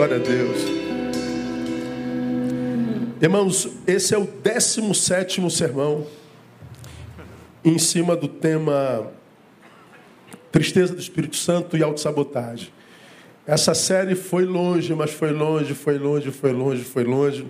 [0.00, 0.56] Glória a Deus.
[3.20, 6.06] Irmãos, esse é o 17 sermão
[7.62, 9.12] em cima do tema
[10.50, 12.70] Tristeza do Espírito Santo e Autossabotagem.
[13.46, 17.46] Essa série foi longe, mas foi longe, foi longe, foi longe, foi longe.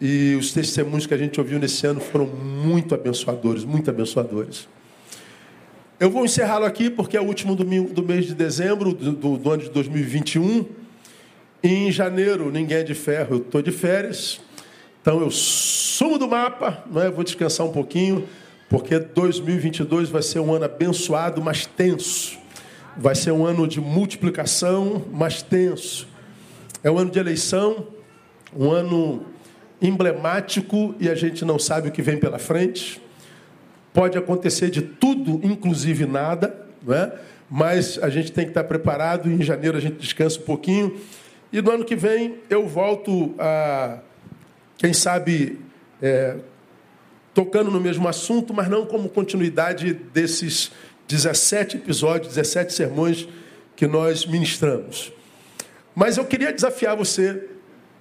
[0.00, 4.66] E os testemunhos que a gente ouviu nesse ano foram muito abençoadores, muito abençoadores.
[6.00, 9.36] Eu vou encerrá-lo aqui porque é o último domingo do mês de dezembro do, do,
[9.36, 10.77] do ano de 2021.
[11.62, 14.40] Em janeiro, ninguém é de ferro, eu estou de férias.
[15.02, 17.10] Então eu sumo do mapa, não é?
[17.10, 18.28] vou descansar um pouquinho,
[18.68, 22.38] porque 2022 vai ser um ano abençoado, mas tenso.
[22.96, 26.06] Vai ser um ano de multiplicação, mas tenso.
[26.82, 27.88] É um ano de eleição,
[28.56, 29.24] um ano
[29.80, 33.00] emblemático e a gente não sabe o que vem pela frente.
[33.92, 37.12] Pode acontecer de tudo, inclusive nada, não é?
[37.50, 39.30] mas a gente tem que estar preparado.
[39.30, 40.96] Em janeiro a gente descansa um pouquinho.
[41.52, 44.00] E no ano que vem eu volto a,
[44.76, 45.58] quem sabe,
[46.00, 46.36] é,
[47.34, 50.70] tocando no mesmo assunto, mas não como continuidade desses
[51.06, 53.28] 17 episódios, 17 sermões
[53.74, 55.12] que nós ministramos.
[55.94, 57.48] Mas eu queria desafiar você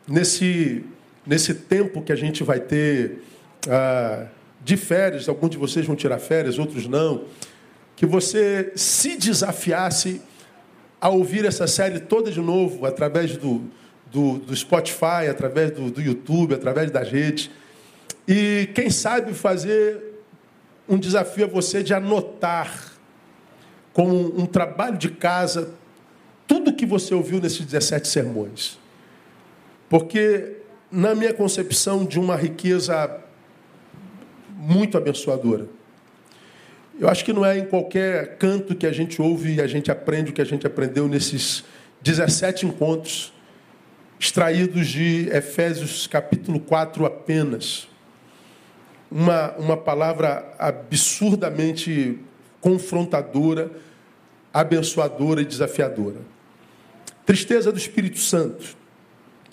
[0.08, 0.84] nesse,
[1.26, 3.24] nesse tempo que a gente vai ter.
[3.70, 4.28] Ah,
[4.68, 7.24] de férias, alguns de vocês vão tirar férias, outros não,
[7.96, 10.22] que você se desafiasse
[11.00, 13.62] a ouvir essa série toda de novo, através do,
[14.12, 17.50] do, do Spotify, através do, do YouTube, através das redes,
[18.28, 20.04] e quem sabe fazer
[20.88, 22.94] um desafio a você de anotar,
[23.94, 25.74] como um trabalho de casa,
[26.46, 28.78] tudo que você ouviu nesses 17 sermões.
[29.90, 30.58] Porque,
[30.92, 33.20] na minha concepção de uma riqueza
[34.56, 35.68] muito abençoadora.
[37.00, 39.92] Eu acho que não é em qualquer canto que a gente ouve e a gente
[39.92, 41.64] aprende o que a gente aprendeu nesses
[42.02, 43.32] 17 encontros
[44.20, 47.88] extraídos de Efésios capítulo 4 apenas.
[49.12, 52.18] Uma, uma palavra absurdamente
[52.60, 53.70] confrontadora,
[54.52, 56.18] abençoadora e desafiadora.
[57.28, 58.76] Tristeza do Espírito Santo.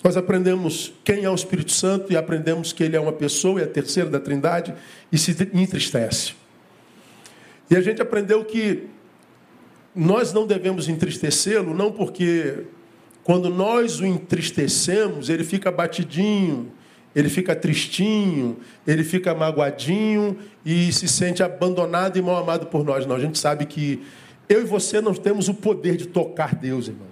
[0.03, 3.65] Nós aprendemos quem é o Espírito Santo e aprendemos que ele é uma pessoa, é
[3.65, 4.73] a terceira da Trindade,
[5.11, 6.33] e se entristece.
[7.69, 8.87] E a gente aprendeu que
[9.95, 12.65] nós não devemos entristecê-lo, não porque
[13.23, 16.71] quando nós o entristecemos, ele fica batidinho,
[17.15, 23.05] ele fica tristinho, ele fica magoadinho e se sente abandonado e mal amado por nós.
[23.05, 24.03] Não, a gente sabe que
[24.49, 27.07] eu e você não temos o poder de tocar Deus, irmão.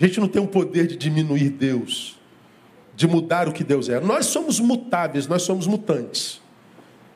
[0.00, 2.18] A gente não tem o poder de diminuir Deus,
[2.96, 4.00] de mudar o que Deus é.
[4.00, 6.39] Nós somos mutáveis, nós somos mutantes.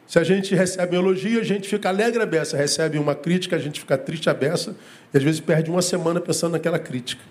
[0.07, 2.57] Se a gente recebe um elogio, a gente fica alegre a beça.
[2.57, 4.77] Recebe uma crítica, a gente fica triste a beça.
[5.13, 7.23] E às vezes perde uma semana pensando naquela crítica.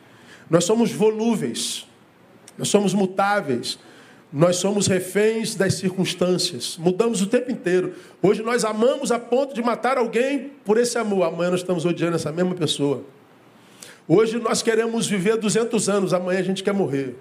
[0.50, 1.86] Nós somos volúveis.
[2.58, 3.78] Nós somos mutáveis.
[4.32, 6.76] Nós somos reféns das circunstâncias.
[6.78, 7.94] Mudamos o tempo inteiro.
[8.20, 11.24] Hoje nós amamos a ponto de matar alguém por esse amor.
[11.24, 13.04] Amanhã nós estamos odiando essa mesma pessoa.
[14.08, 17.16] Hoje nós queremos viver 200 anos, amanhã a gente quer morrer.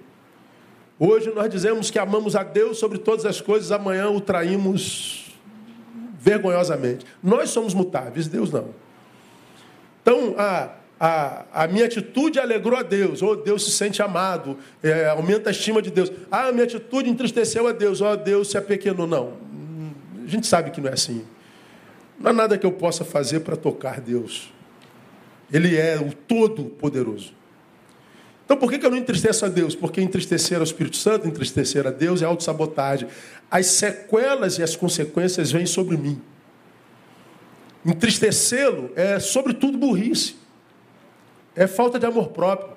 [0.98, 5.21] Hoje nós dizemos que amamos a Deus sobre todas as coisas, amanhã o traímos
[6.22, 7.04] vergonhosamente.
[7.22, 8.68] Nós somos mutáveis, Deus não.
[10.00, 14.56] Então, a, a, a minha atitude alegrou a Deus, ou oh, Deus se sente amado,
[14.82, 16.12] é, aumenta a estima de Deus.
[16.30, 19.06] Ah, a minha atitude entristeceu a Deus, ó, oh, Deus se apequenou.
[19.06, 19.32] Não,
[20.24, 21.24] a gente sabe que não é assim.
[22.18, 24.52] Não há nada que eu possa fazer para tocar Deus.
[25.52, 27.34] Ele é o Todo-Poderoso.
[28.52, 29.74] Então por que eu não entristeço a Deus?
[29.74, 33.08] Porque entristecer ao Espírito Santo, entristecer a Deus é autossabotagem.
[33.50, 36.20] As sequelas e as consequências vêm sobre mim.
[37.82, 40.36] Entristecê-lo é, sobretudo, burrice.
[41.56, 42.76] É falta de amor próprio.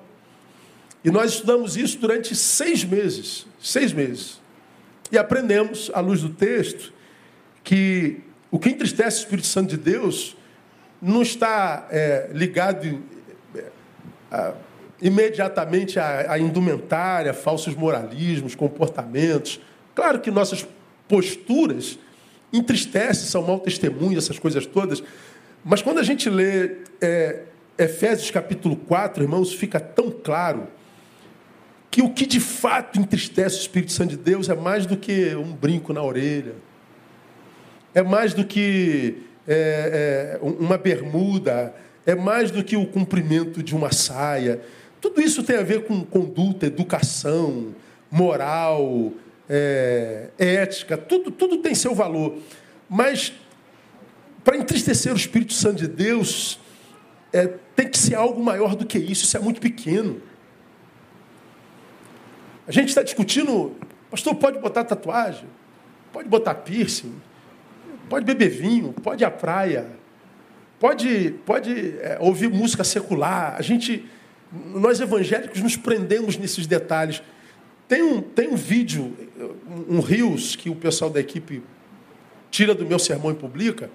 [1.04, 3.46] E nós estudamos isso durante seis meses.
[3.60, 4.40] Seis meses.
[5.12, 6.94] E aprendemos, à luz do texto,
[7.66, 10.38] que o que entristece o Espírito Santo de Deus
[11.02, 13.04] não está é, ligado
[13.54, 13.66] é,
[14.32, 14.54] a,
[15.02, 19.60] imediatamente à, à indumentária, falsos moralismos, comportamentos.
[19.94, 20.66] Claro que nossas
[21.08, 22.00] posturas
[22.52, 25.04] entristecem, são mau testemunho, essas coisas todas.
[25.64, 27.44] Mas quando a gente lê é,
[27.78, 30.68] Efésios capítulo 4, irmãos, fica tão claro
[31.92, 35.36] que o que de fato entristece o Espírito Santo de Deus é mais do que
[35.36, 36.56] um brinco na orelha,
[37.94, 41.74] é mais do que é, é, uma bermuda,
[42.06, 44.62] é mais do que o cumprimento de uma saia.
[45.06, 47.76] Tudo isso tem a ver com conduta, educação,
[48.10, 49.14] moral,
[49.48, 52.40] é, ética, tudo, tudo tem seu valor.
[52.90, 53.32] Mas
[54.44, 56.60] para entristecer o Espírito Santo de Deus,
[57.32, 60.20] é, tem que ser algo maior do que isso, isso é muito pequeno.
[62.68, 63.76] A gente está discutindo,
[64.10, 65.48] pastor, pode botar tatuagem,
[66.12, 67.14] pode botar piercing,
[68.10, 69.86] pode beber vinho, pode ir à praia,
[70.80, 73.54] pode, pode é, ouvir música secular.
[73.56, 74.10] A gente,
[74.74, 77.22] nós evangélicos nos prendemos nesses detalhes.
[77.88, 79.16] Tem um, tem um vídeo,
[79.88, 81.62] um, Rios, que o pessoal da equipe
[82.50, 83.90] tira do meu sermão e publica.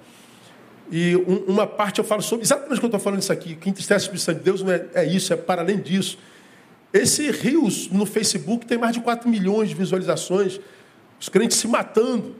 [0.90, 3.56] E um, uma parte eu falo sobre exatamente o que eu estou falando isso aqui.
[3.56, 6.18] Que entristece o Espírito de Deus não é, é isso, é para além disso.
[6.92, 10.60] Esse Rios no Facebook tem mais de 4 milhões de visualizações.
[11.20, 12.36] Os crentes se matando.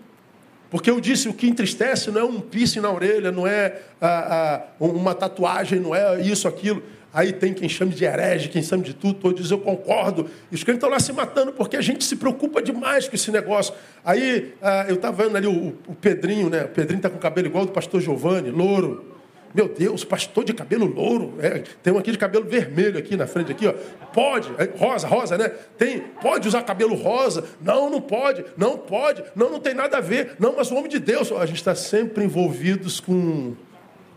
[0.71, 4.63] Porque eu disse, o que entristece não é um piercing na orelha, não é ah,
[4.81, 6.81] ah, uma tatuagem, não é isso, aquilo.
[7.13, 10.31] Aí tem quem chame de herege, quem chame de tudo, todos dizem eu concordo.
[10.51, 13.33] E os crentes estão lá se matando porque a gente se preocupa demais com esse
[13.33, 13.75] negócio.
[14.05, 16.65] Aí ah, eu estava vendo ali o, o, Pedrinho, né?
[16.65, 19.07] O Pedrinho está com o cabelo igual do pastor Giovanni, louro.
[19.53, 21.35] Meu Deus, pastor de cabelo louro.
[21.41, 23.73] É, tem um aqui de cabelo vermelho aqui na frente, aqui, ó.
[24.13, 25.49] Pode, é, rosa, rosa, né?
[25.77, 27.45] Tem, pode usar cabelo rosa.
[27.61, 30.37] Não, não pode, não pode, não, não tem nada a ver.
[30.39, 33.57] Não, mas o homem de Deus, a gente está sempre envolvidos com,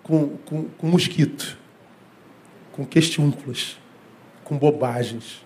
[0.04, 1.62] com, com, com mosquito
[2.74, 3.78] com questiúnculas,
[4.44, 5.46] com bobagens.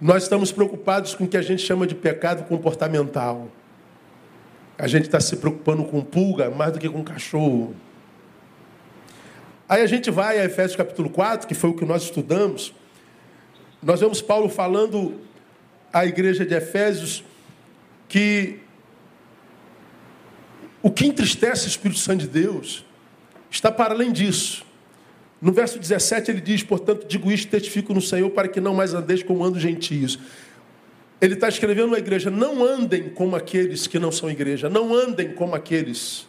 [0.00, 3.48] Nós estamos preocupados com o que a gente chama de pecado comportamental.
[4.78, 7.74] A gente está se preocupando com pulga mais do que com cachorro.
[9.68, 12.72] Aí a gente vai a Efésios capítulo 4, que foi o que nós estudamos.
[13.82, 15.20] Nós vemos Paulo falando
[15.92, 17.24] à igreja de Efésios
[18.08, 18.60] que
[20.82, 22.84] o que entristece o Espírito Santo de Deus
[23.52, 24.64] está para além disso.
[25.40, 28.94] No verso 17 ele diz: Portanto, digo isto, testifico no Senhor, para que não mais
[28.94, 30.18] andeis como andam gentios.
[31.20, 35.32] Ele está escrevendo à igreja: não andem como aqueles que não são igreja, não andem
[35.32, 36.26] como aqueles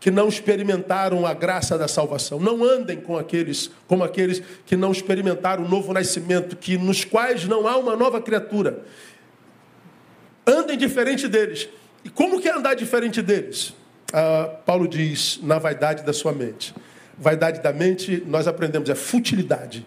[0.00, 4.90] que não experimentaram a graça da salvação, não andem com aqueles, como aqueles que não
[4.90, 8.82] experimentaram o novo nascimento, que nos quais não há uma nova criatura.
[10.44, 11.68] Andem diferente deles.
[12.04, 13.72] E como que é andar diferente deles?
[14.12, 16.74] Ah, Paulo diz, na vaidade da sua mente.
[17.16, 19.86] Vaidade da mente, nós aprendemos, é futilidade.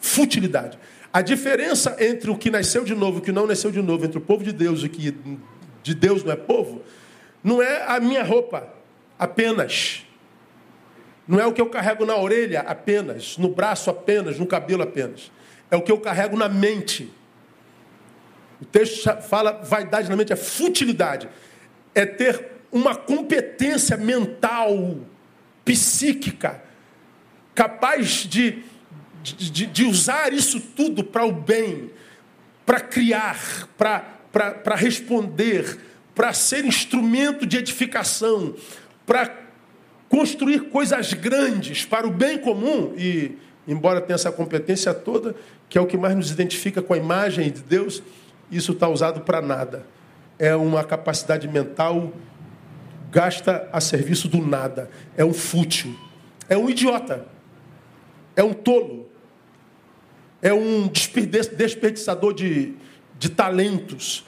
[0.00, 0.78] Futilidade.
[1.12, 4.04] A diferença entre o que nasceu de novo e o que não nasceu de novo,
[4.04, 5.14] entre o povo de Deus e o que
[5.82, 6.82] de Deus não é povo,
[7.44, 8.66] não é a minha roupa
[9.18, 10.06] apenas.
[11.26, 15.30] Não é o que eu carrego na orelha apenas, no braço apenas, no cabelo apenas.
[15.70, 17.12] É o que eu carrego na mente.
[18.60, 21.28] O texto fala vaidade na mente, é futilidade.
[21.94, 24.96] É ter uma competência mental,
[25.62, 26.62] psíquica,
[27.54, 28.64] capaz de,
[29.22, 31.90] de, de usar isso tudo para o bem,
[32.64, 35.78] para criar, para responder,
[36.14, 38.54] para ser instrumento de edificação,
[39.04, 39.42] para
[40.08, 42.94] construir coisas grandes para o bem comum.
[42.96, 43.36] E,
[43.68, 45.34] embora tenha essa competência toda,
[45.68, 48.02] que é o que mais nos identifica com a imagem de Deus,
[48.50, 49.86] isso está usado para nada.
[50.38, 52.12] É uma capacidade mental
[53.12, 54.90] gasta a serviço do nada.
[55.16, 55.94] É um fútil.
[56.48, 57.26] É um idiota.
[58.34, 59.08] É um tolo.
[60.40, 62.74] É um desperdiçador de,
[63.18, 64.24] de talentos.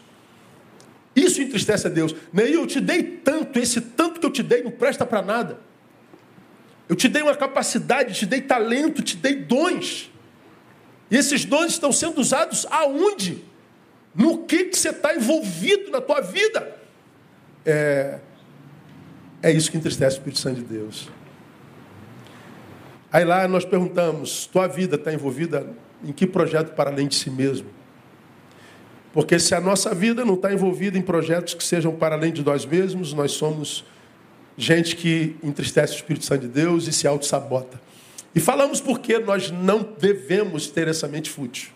[1.16, 2.14] Isso entristece a Deus.
[2.30, 5.58] Nem eu te dei tanto, esse tanto que eu te dei não presta para nada.
[6.86, 10.12] Eu te dei uma capacidade, te dei talento, te dei dons.
[11.10, 13.42] E esses dons estão sendo usados aonde?
[14.14, 16.76] No que, que você está envolvido na tua vida?
[17.64, 18.20] É,
[19.44, 21.10] é isso que entristece o Espírito Santo de Deus.
[23.12, 25.66] Aí lá nós perguntamos: tua vida está envolvida
[26.02, 27.68] em que projeto para além de si mesmo?
[29.12, 32.42] Porque se a nossa vida não está envolvida em projetos que sejam para além de
[32.42, 33.84] nós mesmos, nós somos
[34.56, 37.78] gente que entristece o Espírito Santo de Deus e se auto-sabota.
[38.34, 41.70] E falamos porque nós não devemos ter essa mente fútil.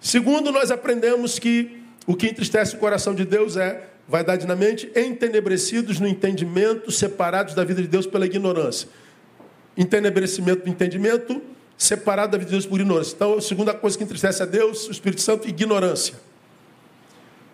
[0.00, 4.90] Segundo, nós aprendemos que o que entristece o coração de Deus é vaidade na mente,
[4.94, 8.88] entenebrecidos no entendimento, separados da vida de Deus pela ignorância.
[9.76, 11.40] Entenebrecimento do entendimento,
[11.76, 13.14] separado da vida de Deus por ignorância.
[13.14, 16.14] Então, a segunda coisa que entristece a Deus, o Espírito Santo, ignorância.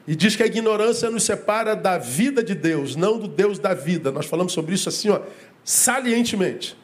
[0.06, 3.74] E diz que a ignorância nos separa da vida de Deus, não do Deus da
[3.74, 4.10] vida.
[4.10, 5.20] Nós falamos sobre isso assim, ó,
[5.64, 6.76] salientemente.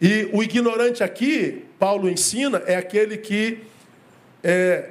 [0.00, 3.58] E o ignorante aqui, Paulo ensina, é aquele que
[4.42, 4.90] é,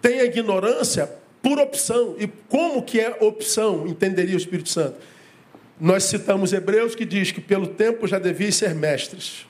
[0.00, 2.16] tem a ignorância por opção.
[2.18, 4.96] E como que é opção, entenderia o Espírito Santo?
[5.80, 9.46] Nós citamos Hebreus que diz que pelo tempo já deviam ser mestres.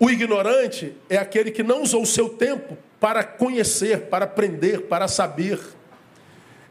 [0.00, 5.08] O ignorante é aquele que não usou o seu tempo para conhecer, para aprender, para
[5.08, 5.58] saber.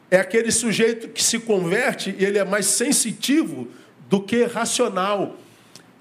[0.10, 3.68] É aquele sujeito que se converte e ele é mais sensitivo
[4.10, 5.36] do que racional.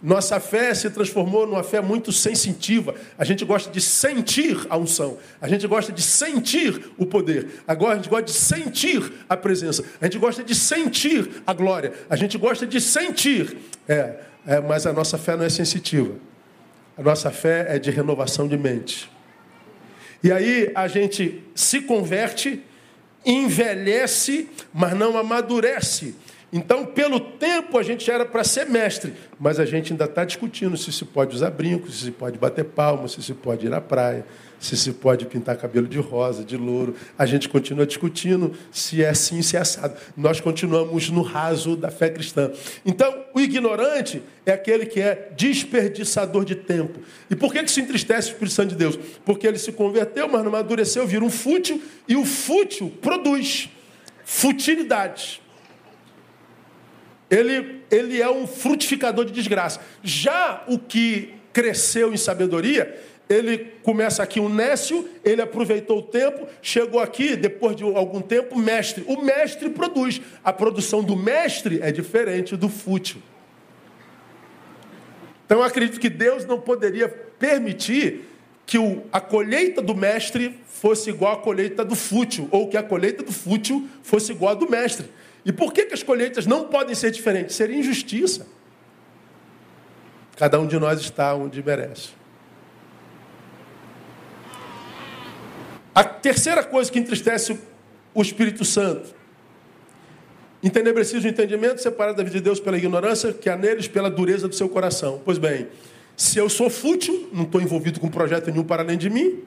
[0.02, 2.94] Nossa fé se transformou numa fé muito sensitiva.
[3.16, 5.18] A gente gosta de sentir a unção.
[5.40, 7.62] A gente gosta de sentir o poder.
[7.66, 9.82] Agora a gente gosta de sentir a presença.
[10.00, 11.92] A gente gosta de sentir a glória.
[12.10, 13.56] A gente gosta de sentir.
[13.88, 16.14] É, é mas a nossa fé não é sensitiva.
[16.96, 19.10] A nossa fé é de renovação de mente.
[20.22, 22.62] E aí a gente se converte,
[23.24, 26.14] envelhece, mas não amadurece.
[26.52, 30.76] Então, pelo tempo, a gente era para ser mestre, mas a gente ainda está discutindo
[30.76, 33.80] se se pode usar brinco, se se pode bater palma, se se pode ir à
[33.80, 34.24] praia,
[34.60, 36.94] se se pode pintar cabelo de rosa, de louro.
[37.18, 39.96] A gente continua discutindo se é assim, se é assado.
[40.16, 42.52] Nós continuamos no raso da fé cristã.
[42.84, 47.00] Então, o ignorante é aquele que é desperdiçador de tempo.
[47.28, 48.96] E por que, que se entristece o Espírito Santo de Deus?
[49.24, 53.68] Porque ele se converteu, mas não amadureceu, vira um fútil, e o fútil produz
[54.24, 55.44] futilidade
[57.30, 59.80] ele, ele é um frutificador de desgraça.
[60.02, 66.47] Já o que cresceu em sabedoria, ele começa aqui um nécio, ele aproveitou o tempo,
[66.62, 69.04] chegou aqui, depois de algum tempo, mestre.
[69.09, 70.21] O mestre produz.
[70.45, 73.21] A produção do mestre é diferente do fútil.
[75.45, 78.28] Então eu acredito que Deus não poderia permitir
[78.64, 82.83] que o, a colheita do mestre fosse igual à colheita do fútil, ou que a
[82.83, 85.06] colheita do fútil fosse igual à do mestre.
[85.46, 87.54] E por que, que as colheitas não podem ser diferentes?
[87.54, 88.48] Seria injustiça.
[90.36, 92.08] Cada um de nós está onde merece.
[95.94, 97.56] A terceira coisa que entristece
[98.12, 99.14] o Espírito Santo.
[100.60, 104.48] Entenebrecidos o entendimento, separado da vida de Deus pela ignorância, que há neles pela dureza
[104.48, 105.22] do seu coração.
[105.24, 105.68] Pois bem,
[106.16, 109.44] se eu sou fútil, não estou envolvido com projeto nenhum para além de mim,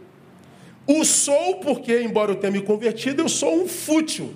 [0.88, 4.34] o sou porque, embora eu tenha me convertido, eu sou um fútil.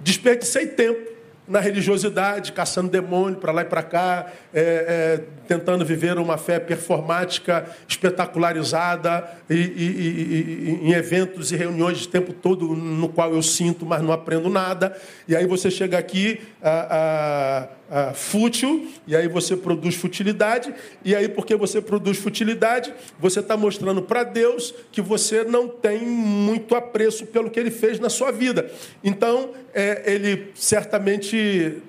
[0.00, 1.10] Desperdicei tempo
[1.50, 6.60] na religiosidade, caçando demônio para lá e para cá, é, é, tentando viver uma fé
[6.60, 13.42] performática, espetacularizada, e, e, e, em eventos e reuniões o tempo todo no qual eu
[13.42, 14.96] sinto, mas não aprendo nada.
[15.26, 20.72] E aí você chega aqui a, a fútil, e aí você produz futilidade,
[21.04, 26.00] e aí porque você produz futilidade, você está mostrando para Deus que você não tem
[26.00, 28.70] muito apreço pelo que Ele fez na sua vida.
[29.02, 31.82] Então, é, Ele certamente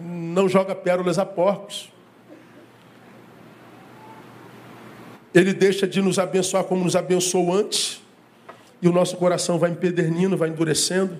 [0.00, 1.90] não joga pérolas a porcos.
[5.34, 8.00] Ele deixa de nos abençoar como nos abençoou antes,
[8.80, 11.18] e o nosso coração vai empedernindo, vai endurecendo.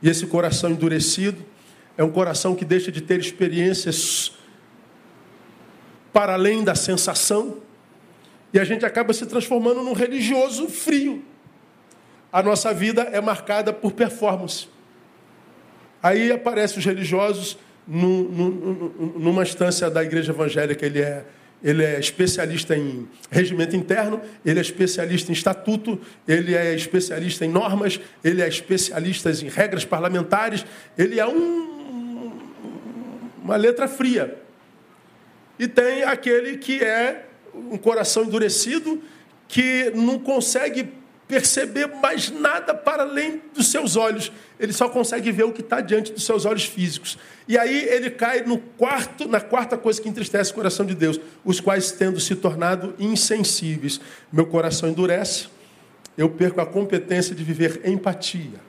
[0.00, 1.53] E esse coração endurecido
[1.96, 4.32] é um coração que deixa de ter experiências
[6.12, 7.58] para além da sensação,
[8.52, 11.24] e a gente acaba se transformando num religioso frio.
[12.32, 14.68] A nossa vida é marcada por performance.
[16.02, 21.24] Aí aparecem os religiosos numa instância da igreja evangélica, ele é
[21.64, 25.98] ele é especialista em regimento interno, ele é especialista em estatuto,
[26.28, 30.66] ele é especialista em normas, ele é especialista em regras parlamentares,
[30.98, 31.83] ele é um,
[33.44, 34.38] uma letra fria.
[35.58, 39.00] E tem aquele que é um coração endurecido,
[39.46, 40.88] que não consegue
[41.28, 44.32] perceber mais nada para além dos seus olhos.
[44.58, 47.18] Ele só consegue ver o que está diante dos seus olhos físicos.
[47.46, 51.20] E aí ele cai no quarto, na quarta coisa que entristece o coração de Deus,
[51.44, 54.00] os quais tendo se tornado insensíveis.
[54.32, 55.48] Meu coração endurece,
[56.16, 58.60] eu perco a competência de viver empatia.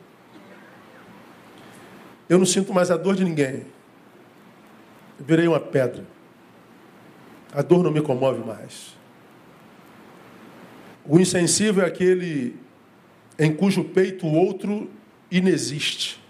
[2.27, 3.74] Eu não sinto mais a dor de ninguém.
[5.19, 6.05] Virei uma pedra.
[7.53, 8.95] A dor não me comove mais.
[11.05, 12.55] O insensível é aquele
[13.37, 14.89] em cujo peito o outro
[15.29, 16.21] inexiste.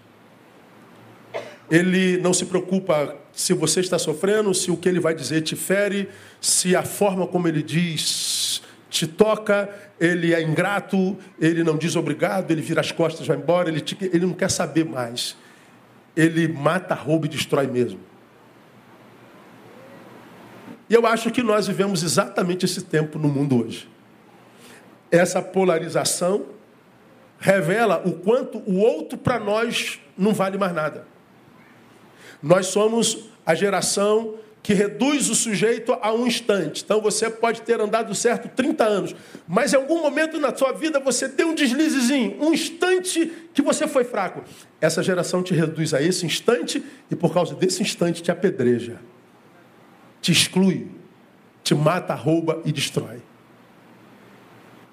[1.70, 5.56] Ele não se preocupa se você está sofrendo, se o que ele vai dizer te
[5.56, 6.08] fere,
[6.40, 9.68] se a forma como ele diz te toca,
[10.00, 13.96] ele é ingrato, ele não diz obrigado, ele vira as costas, vai embora, ele, te,
[14.00, 15.36] ele não quer saber mais.
[16.16, 18.00] Ele mata, rouba e destrói mesmo.
[20.88, 23.88] E eu acho que nós vivemos exatamente esse tempo no mundo hoje
[25.10, 26.46] essa polarização
[27.38, 31.06] revela o quanto o outro para nós não vale mais nada.
[32.42, 36.82] Nós somos a geração que reduz o sujeito a um instante.
[36.82, 39.14] Então você pode ter andado certo 30 anos,
[39.46, 43.86] mas em algum momento na sua vida você tem um deslizezinho, um instante que você
[43.86, 44.42] foi fraco.
[44.80, 48.98] Essa geração te reduz a esse instante e por causa desse instante te apedreja,
[50.20, 50.88] te exclui,
[51.62, 53.22] te mata, rouba e destrói.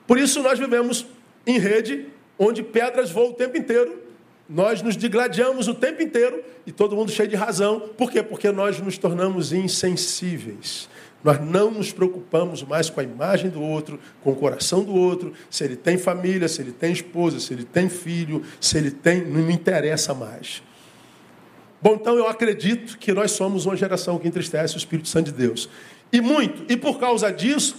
[0.06, 1.06] Por isso nós vivemos
[1.46, 4.04] em rede onde pedras voam o tempo inteiro
[4.48, 7.80] nós nos digladiamos o tempo inteiro e todo mundo cheio de razão.
[7.98, 8.22] Por quê?
[8.22, 10.90] Porque nós nos tornamos insensíveis.
[11.24, 15.34] Nós não nos preocupamos mais com a imagem do outro, com o coração do outro,
[15.50, 19.24] se ele tem família, se ele tem esposa, se ele tem filho, se ele tem.
[19.24, 20.62] Não me interessa mais.
[21.84, 25.34] Bom, então eu acredito que nós somos uma geração que entristece o Espírito Santo de
[25.34, 25.68] Deus.
[26.14, 26.64] E muito.
[26.72, 27.76] E por causa disso,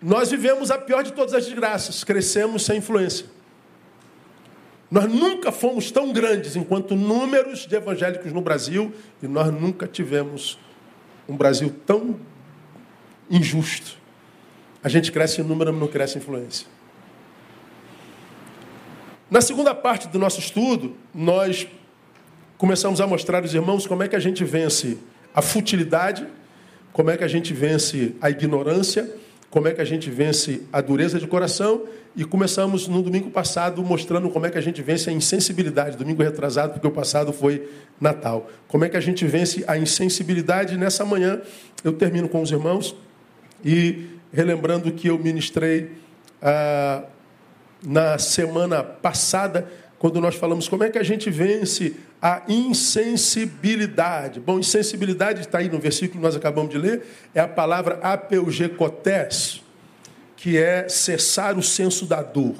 [0.00, 2.02] nós vivemos a pior de todas as desgraças.
[2.02, 3.26] Crescemos sem influência.
[4.90, 8.90] Nós nunca fomos tão grandes enquanto números de evangélicos no Brasil
[9.22, 10.58] e nós nunca tivemos
[11.28, 12.18] um Brasil tão
[13.30, 13.98] injusto.
[14.82, 16.66] A gente cresce em número, mas não cresce em influência.
[19.30, 21.68] Na segunda parte do nosso estudo, nós
[22.60, 24.98] começamos a mostrar aos irmãos como é que a gente vence
[25.34, 26.26] a futilidade,
[26.92, 29.10] como é que a gente vence a ignorância,
[29.48, 33.82] como é que a gente vence a dureza de coração e começamos no domingo passado
[33.82, 37.66] mostrando como é que a gente vence a insensibilidade, domingo retrasado, porque o passado foi
[37.98, 38.50] Natal.
[38.68, 41.40] Como é que a gente vence a insensibilidade nessa manhã?
[41.82, 42.94] Eu termino com os irmãos
[43.64, 45.92] e relembrando que eu ministrei
[46.42, 47.04] ah,
[47.82, 49.66] na semana passada,
[50.00, 54.40] quando nós falamos como é que a gente vence a insensibilidade.
[54.40, 57.02] Bom, insensibilidade está aí no versículo que nós acabamos de ler,
[57.34, 59.62] é a palavra apeugecotés,
[60.38, 62.56] que é cessar o senso da dor,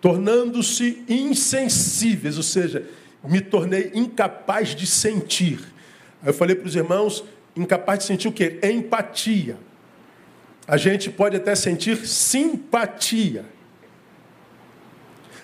[0.00, 2.88] tornando-se insensíveis, ou seja,
[3.24, 5.58] me tornei incapaz de sentir.
[6.22, 7.24] Aí eu falei para os irmãos
[7.56, 8.60] incapaz de sentir o quê?
[8.62, 9.56] Empatia.
[10.64, 13.57] A gente pode até sentir simpatia.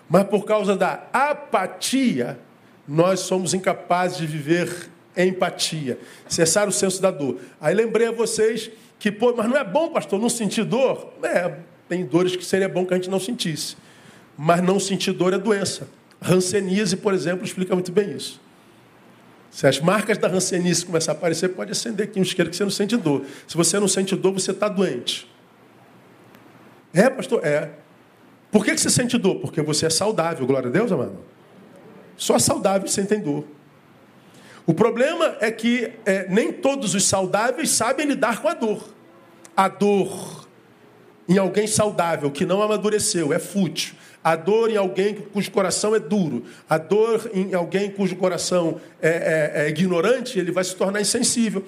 [0.08, 2.38] Mas por causa da apatia,
[2.86, 7.38] nós somos incapazes de viver empatia, cessar o senso da dor.
[7.60, 11.12] Aí lembrei a vocês que, pô, mas não é bom, pastor, não sentir dor?
[11.22, 11.54] É,
[11.88, 13.76] tem dores que seria bom que a gente não sentisse.
[14.36, 15.88] Mas não sentir dor é doença.
[16.20, 18.40] Hanseníase, por exemplo, explica muito bem isso.
[19.50, 22.64] Se as marcas da rancenice começar a aparecer, pode acender aqui um isqueiro que você
[22.64, 23.24] não sente dor.
[23.46, 25.30] Se você não sente dor, você está doente.
[26.92, 27.44] É, pastor?
[27.46, 27.70] É.
[28.54, 29.40] Por que você sente dor?
[29.40, 31.18] Porque você é saudável, glória a Deus, amado.
[32.16, 33.44] Só saudáveis sentem dor.
[34.64, 38.94] O problema é que é, nem todos os saudáveis sabem lidar com a dor.
[39.56, 40.46] A dor
[41.28, 45.98] em alguém saudável que não amadureceu é fútil a dor em alguém cujo coração é
[45.98, 50.98] duro, a dor em alguém cujo coração é, é, é ignorante, ele vai se tornar
[50.98, 51.62] insensível.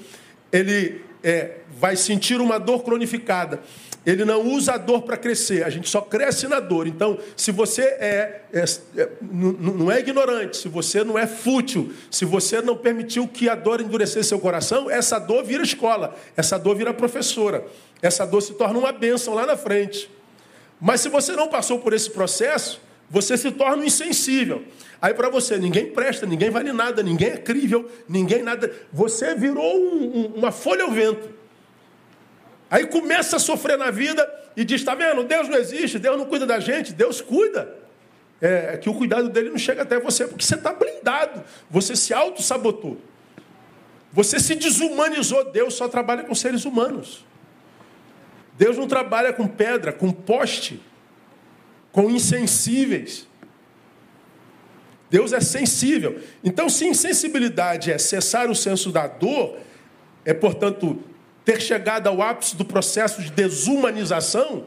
[0.50, 3.60] Ele é, vai sentir uma dor cronificada.
[4.06, 6.86] Ele não usa a dor para crescer, a gente só cresce na dor.
[6.86, 8.64] Então, se você é, é,
[8.96, 13.56] é não é ignorante, se você não é fútil, se você não permitiu que a
[13.56, 17.66] dor endurecesse seu coração, essa dor vira escola, essa dor vira professora,
[18.00, 20.08] essa dor se torna uma bênção lá na frente.
[20.80, 24.62] Mas se você não passou por esse processo, você se torna insensível.
[25.02, 28.72] Aí para você, ninguém presta, ninguém vale nada, ninguém é crível, ninguém nada.
[28.92, 31.35] Você virou um, um, uma folha ao vento.
[32.70, 35.24] Aí começa a sofrer na vida e diz: está vendo?
[35.24, 37.76] Deus não existe, Deus não cuida da gente, Deus cuida.
[38.40, 41.96] É, é que o cuidado dele não chega até você, porque você está blindado, você
[41.96, 42.98] se auto-sabotou.
[44.12, 47.24] Você se desumanizou, Deus só trabalha com seres humanos.
[48.56, 50.80] Deus não trabalha com pedra, com poste,
[51.92, 53.26] com insensíveis.
[55.10, 56.20] Deus é sensível.
[56.42, 59.58] Então, se insensibilidade é cessar o senso da dor,
[60.24, 60.98] é, portanto,
[61.46, 64.64] ter chegado ao ápice do processo de desumanização,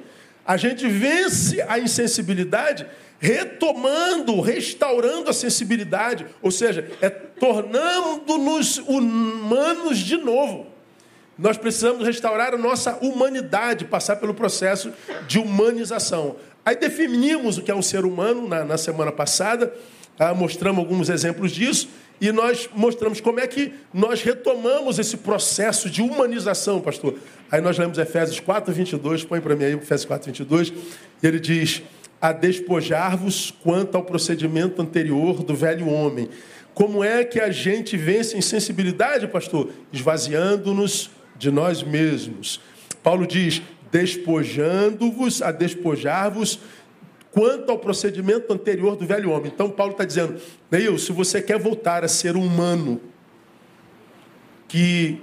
[0.48, 2.88] a gente vence a insensibilidade
[3.20, 10.68] retomando, restaurando a sensibilidade, ou seja, é tornando-nos humanos de novo.
[11.38, 14.94] Nós precisamos restaurar a nossa humanidade, passar pelo processo
[15.28, 16.38] de humanização.
[16.65, 19.74] Aí definimos o que é um ser humano na, na semana passada,
[20.18, 20.34] tá?
[20.34, 21.89] mostramos alguns exemplos disso,
[22.21, 27.15] e nós mostramos como é que nós retomamos esse processo de humanização, pastor.
[27.51, 30.73] Aí nós lemos Efésios 4, 22, põe para mim aí Efésios 4, 22,
[31.23, 31.82] e ele diz:
[32.21, 36.29] A despojar-vos quanto ao procedimento anterior do velho homem.
[36.73, 39.69] Como é que a gente vence a insensibilidade, pastor?
[39.91, 42.60] Esvaziando-nos de nós mesmos.
[43.01, 46.60] Paulo diz: despojando-vos, a despojar-vos,
[47.32, 49.52] quanto ao procedimento anterior do velho homem.
[49.54, 50.39] Então, Paulo está dizendo:
[50.70, 53.02] Neil, se você quer voltar a ser humano,
[54.68, 55.22] que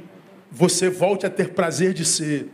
[0.51, 2.49] você volte a ter prazer de ser,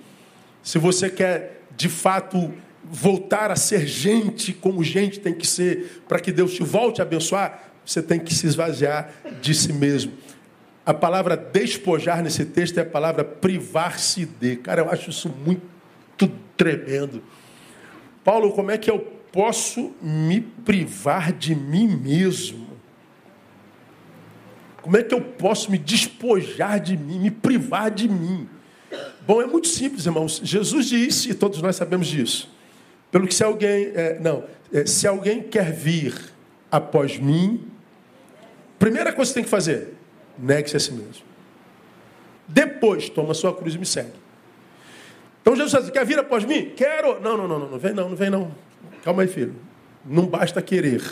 [0.62, 2.53] se você quer de fato
[2.85, 7.05] voltar a ser gente como gente tem que ser, para que Deus te volte a
[7.05, 10.12] abençoar, você tem que se esvaziar de si mesmo.
[10.85, 14.57] A palavra despojar nesse texto é a palavra privar-se de.
[14.57, 15.62] Cara, eu acho isso muito
[16.57, 17.23] tremendo.
[18.25, 22.68] Paulo, como é que eu posso me privar de mim mesmo?
[24.83, 28.49] Como é que eu posso me despojar de mim, me privar de mim?
[29.27, 30.40] Bom, é muito simples, irmãos.
[30.42, 32.53] Jesus disse, e todos nós sabemos disso.
[33.11, 36.14] Pelo que se alguém, é, não, é, se alguém quer vir
[36.71, 37.64] após mim,
[38.79, 39.95] primeira coisa que tem que fazer,
[40.37, 41.25] negue-se a si mesmo.
[42.49, 44.12] Depois, toma sua cruz e me segue.
[45.40, 46.73] Então Jesus diz, quer vir após mim?
[46.77, 47.21] Quero.
[47.21, 48.53] Não, não, não, não, não vem não, não vem não.
[49.03, 49.55] Calma aí, filho.
[50.05, 51.03] Não basta querer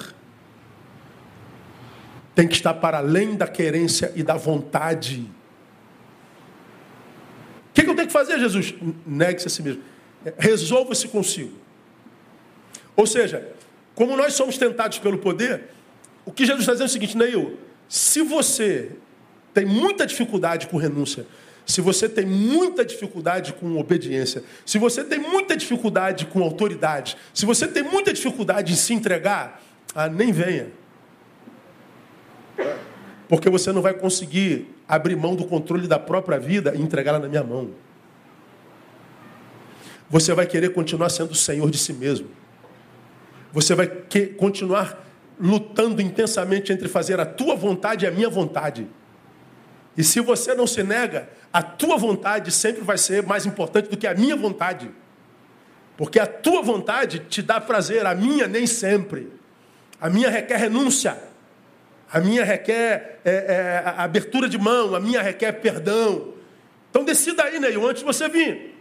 [2.40, 5.30] tem que estar para além da querência e da vontade.
[7.68, 8.74] O que, eu tenho que fazer, Jesus?
[9.06, 9.82] Negue-se a si mesmo.
[10.38, 11.52] Resolva-se consigo.
[12.96, 13.46] Ou seja,
[13.94, 15.64] como nós somos tentados pelo poder,
[16.24, 18.92] o que Jesus está dizendo é o seguinte, Neil, se você
[19.52, 21.26] tem muita dificuldade com renúncia,
[21.70, 27.46] se você tem muita dificuldade com obediência, se você tem muita dificuldade com autoridade, se
[27.46, 29.62] você tem muita dificuldade em se entregar,
[29.94, 30.68] ah, nem venha.
[33.28, 37.28] Porque você não vai conseguir abrir mão do controle da própria vida e entregá-la na
[37.28, 37.70] minha mão.
[40.08, 42.28] Você vai querer continuar sendo senhor de si mesmo.
[43.52, 43.86] Você vai
[44.36, 45.06] continuar
[45.40, 48.88] lutando intensamente entre fazer a tua vontade e a minha vontade.
[49.96, 53.96] E se você não se nega, a tua vontade sempre vai ser mais importante do
[53.96, 54.90] que a minha vontade.
[55.96, 59.32] Porque a tua vontade te dá prazer, a minha nem sempre.
[60.00, 61.20] A minha requer renúncia.
[62.10, 66.34] A minha requer é, é, abertura de mão, a minha requer perdão.
[66.90, 68.76] Então decida aí, Neil, antes de você vir.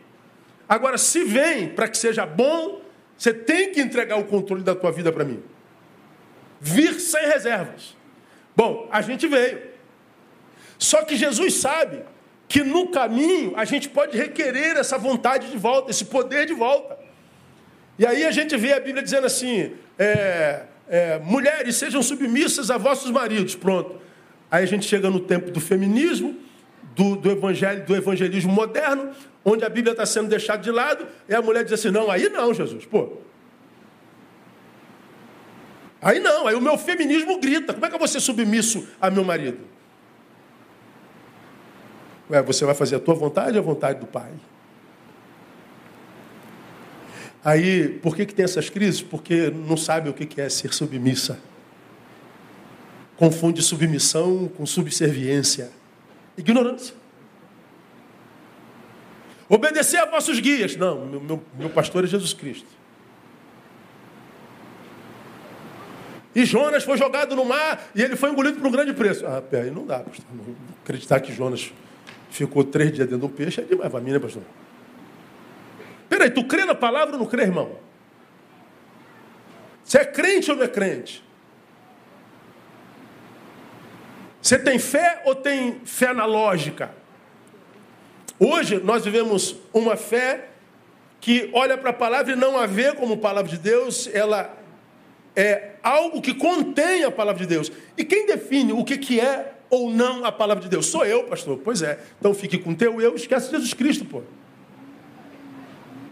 [0.68, 2.82] Agora, se vem para que seja bom,
[3.18, 5.44] você tem que entregar o controle da tua vida para mim.
[6.62, 7.98] Vir sem reservas.
[8.56, 9.62] Bom, a gente veio.
[10.78, 12.04] Só que Jesus sabe
[12.50, 16.98] que no caminho a gente pode requerer essa vontade de volta, esse poder de volta.
[17.98, 22.78] E aí a gente vê a Bíblia dizendo assim: é, é, mulheres sejam submissas a
[22.78, 23.56] vossos maridos.
[23.56, 24.02] Pronto.
[24.50, 26.36] Aí a gente chega no tempo do feminismo,
[26.96, 29.12] do, do, evangelho, do evangelismo moderno,
[29.46, 32.30] onde a Bíblia está sendo deixada de lado, e a mulher diz assim: não, aí
[32.30, 33.18] não, Jesus, pô.
[36.02, 39.12] Aí não, aí o meu feminismo grita: como é que eu vou ser submisso a
[39.12, 39.60] meu marido?
[42.30, 44.32] Ué, você vai fazer a tua vontade ou a vontade do Pai?
[47.44, 49.02] Aí, por que, que tem essas crises?
[49.02, 51.40] Porque não sabe o que é ser submissa.
[53.16, 55.72] Confunde submissão com subserviência.
[56.38, 56.94] Ignorância.
[59.48, 60.76] Obedecer a vossos guias.
[60.76, 62.68] Não, meu, meu, meu pastor é Jesus Cristo.
[66.36, 69.26] E Jonas foi jogado no mar e ele foi engolido por um grande preço.
[69.26, 70.26] Ah, aí não dá, pastor.
[70.34, 71.74] Não acreditar que Jonas
[72.30, 74.44] ficou três dias dentro de um peixe é demais para mim, né, pastor?
[76.08, 77.78] Peraí, tu crê na palavra ou não crê, irmão?
[79.84, 81.24] Você é crente ou não é crente?
[84.42, 86.92] Você tem fé ou tem fé na lógica?
[88.40, 90.50] Hoje nós vivemos uma fé
[91.20, 94.58] que olha para a palavra e não a vê como palavra de Deus, ela
[95.36, 97.72] é algo que contém a palavra de Deus.
[97.98, 100.88] E quem define o que, que é ou não a palavra de Deus?
[100.88, 101.60] Sou eu, pastor.
[101.64, 102.00] Pois é.
[102.20, 104.22] Então fique com teu eu, esquece Jesus Cristo, pô.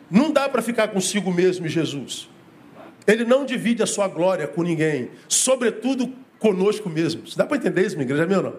[0.10, 2.30] Não dá para ficar consigo mesmo Jesus.
[3.06, 7.24] Ele não divide a sua glória com ninguém, sobretudo conosco mesmo.
[7.36, 8.26] Dá para entender isso, minha igreja?
[8.26, 8.56] Meu não?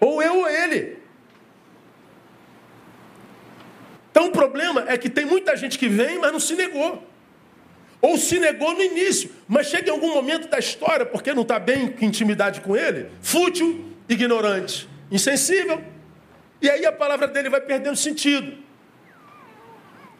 [0.00, 0.98] Ou eu ou ele.
[4.10, 7.02] Então o problema é que tem muita gente que vem, mas não se negou.
[8.00, 11.58] Ou se negou no início, mas chega em algum momento da história, porque não está
[11.58, 15.82] bem com intimidade com ele, fútil, ignorante, insensível,
[16.60, 18.64] e aí a palavra dele vai perdendo sentido.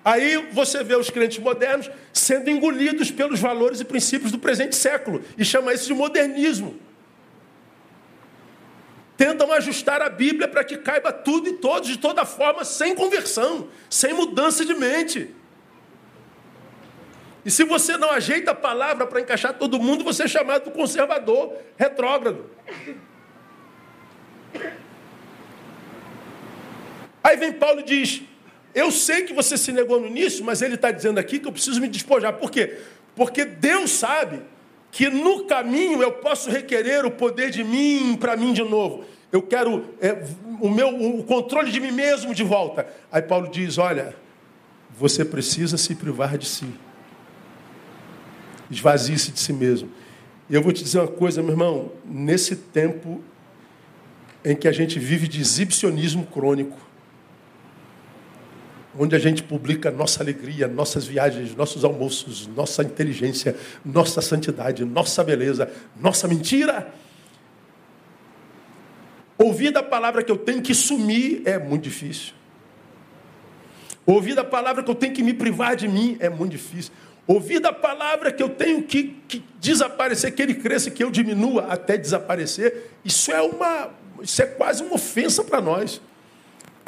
[0.05, 5.25] Aí você vê os crentes modernos sendo engolidos pelos valores e princípios do presente século
[5.39, 6.79] e chama isso de modernismo.
[9.17, 13.69] Tentam ajustar a Bíblia para que caiba tudo e todos, de toda forma, sem conversão,
[13.89, 15.35] sem mudança de mente.
[17.45, 20.71] E se você não ajeita a palavra para encaixar todo mundo, você é chamado de
[20.71, 22.51] conservador, retrógrado.
[27.23, 28.23] Aí vem Paulo e diz:
[28.75, 31.53] eu sei que você se negou no início, mas ele está dizendo aqui que eu
[31.53, 32.33] preciso me despojar.
[32.33, 32.79] Por quê?
[33.15, 34.41] Porque Deus sabe
[34.91, 39.05] que no caminho eu posso requerer o poder de mim para mim de novo.
[39.31, 40.25] Eu quero é,
[40.61, 42.87] o meu o controle de mim mesmo de volta.
[43.13, 44.17] Aí Paulo diz: olha,
[44.91, 46.67] você precisa se privar de si.
[48.69, 49.89] Esvazie-se de si mesmo.
[50.51, 53.23] E eu vou te dizer uma coisa, meu irmão, nesse tempo
[54.45, 56.79] em que a gente vive de exibicionismo crônico,
[58.97, 65.25] onde a gente publica nossa alegria, nossas viagens, nossos almoços, nossa inteligência, nossa santidade, nossa
[65.25, 66.93] beleza, nossa mentira.
[69.37, 72.35] Ouvir da palavra que eu tenho que sumir é muito difícil.
[74.07, 76.93] Ouvir da palavra que eu tenho que me privar de mim é muito difícil.
[77.27, 81.67] Ouvir da palavra que eu tenho que, que desaparecer, que ele cresça, que eu diminua
[81.69, 83.91] até desaparecer, isso é uma,
[84.23, 86.03] isso é quase uma ofensa para nós.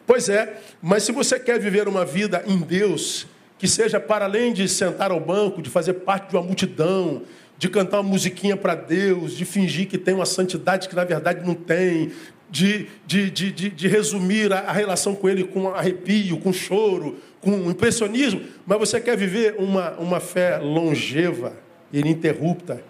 [0.07, 3.27] Pois é, mas se você quer viver uma vida em Deus,
[3.59, 7.22] que seja para além de sentar ao banco, de fazer parte de uma multidão,
[7.59, 11.44] de cantar uma musiquinha para Deus, de fingir que tem uma santidade que na verdade
[11.44, 12.12] não tem,
[12.51, 18.43] de, de, de, de, resumir a, relação com Ele com arrepio, com choro, com impressionismo,
[18.67, 21.57] mas você quer viver uma, uma fé longeva,
[21.93, 22.83] ininterrupta,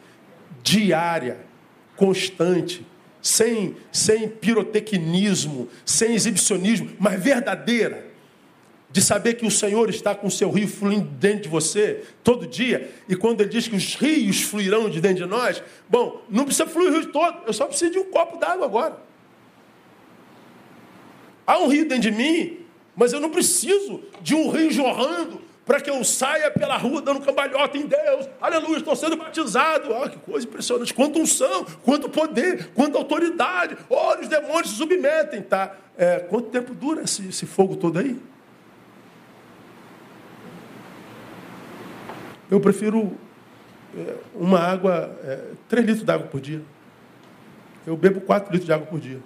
[0.62, 1.36] diária,
[1.94, 2.84] constante,
[3.20, 8.06] sem, sem pirotecnismo, sem exibicionismo, mas verdadeira.
[8.90, 12.46] De saber que o Senhor está com o seu rio fluindo dentro de você todo
[12.46, 16.46] dia, e quando ele diz que os rios fluirão de dentro de nós, bom, não
[16.46, 18.96] precisa fluir o rio todo, eu só preciso de um copo d'água agora.
[21.46, 22.65] Há um rio dentro de mim,
[22.96, 27.20] mas eu não preciso de um rio jorrando para que eu saia pela rua dando
[27.20, 28.28] cambalhota em Deus.
[28.40, 29.92] Aleluia, estou sendo batizado.
[29.94, 30.94] Ah, que coisa impressionante.
[30.94, 33.76] Quanto unção, quanto poder, quanta autoridade.
[33.90, 35.76] Olha, os demônios se submetem, tá?
[35.98, 38.16] É, quanto tempo dura esse, esse fogo todo aí?
[42.48, 43.16] Eu prefiro
[43.96, 46.62] é, uma água, é, 3 litros de água por dia.
[47.84, 49.18] Eu bebo 4 litros de água por dia.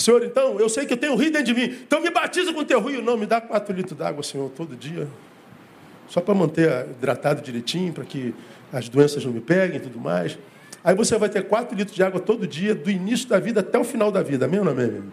[0.00, 1.76] Senhor, então, eu sei que eu tenho rio dentro de mim.
[1.86, 3.02] Então me batiza com o teu rio.
[3.02, 5.06] Não, me dá 4 litros d'água, Senhor, todo dia
[6.10, 8.34] só para manter hidratado direitinho, para que
[8.72, 10.36] as doenças não me peguem e tudo mais.
[10.82, 13.78] Aí você vai ter 4 litros de água todo dia, do início da vida até
[13.78, 14.46] o final da vida.
[14.46, 15.04] Amém ou não amém?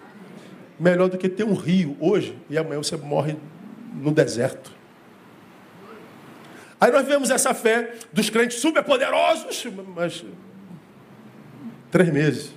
[0.79, 3.35] Melhor do que ter um rio hoje e amanhã você morre
[3.93, 4.71] no deserto.
[6.81, 10.25] Aí nós vemos essa fé dos crentes superpoderosos, mas
[11.91, 12.56] três meses.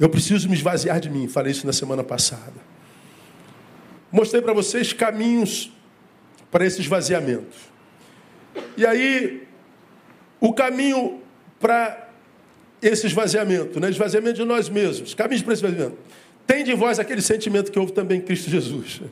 [0.00, 2.54] Eu preciso me esvaziar de mim, falei isso na semana passada.
[4.10, 5.70] Mostrei para vocês caminhos
[6.50, 7.54] para esse esvaziamento.
[8.78, 9.46] E aí,
[10.40, 11.20] o caminho
[11.60, 12.08] para
[12.80, 13.90] esse esvaziamento, né?
[13.90, 15.98] esvaziamento de nós mesmos, caminhos para esse esvaziamento.
[16.46, 19.02] Tem de vós aquele sentimento que houve também em Cristo Jesus.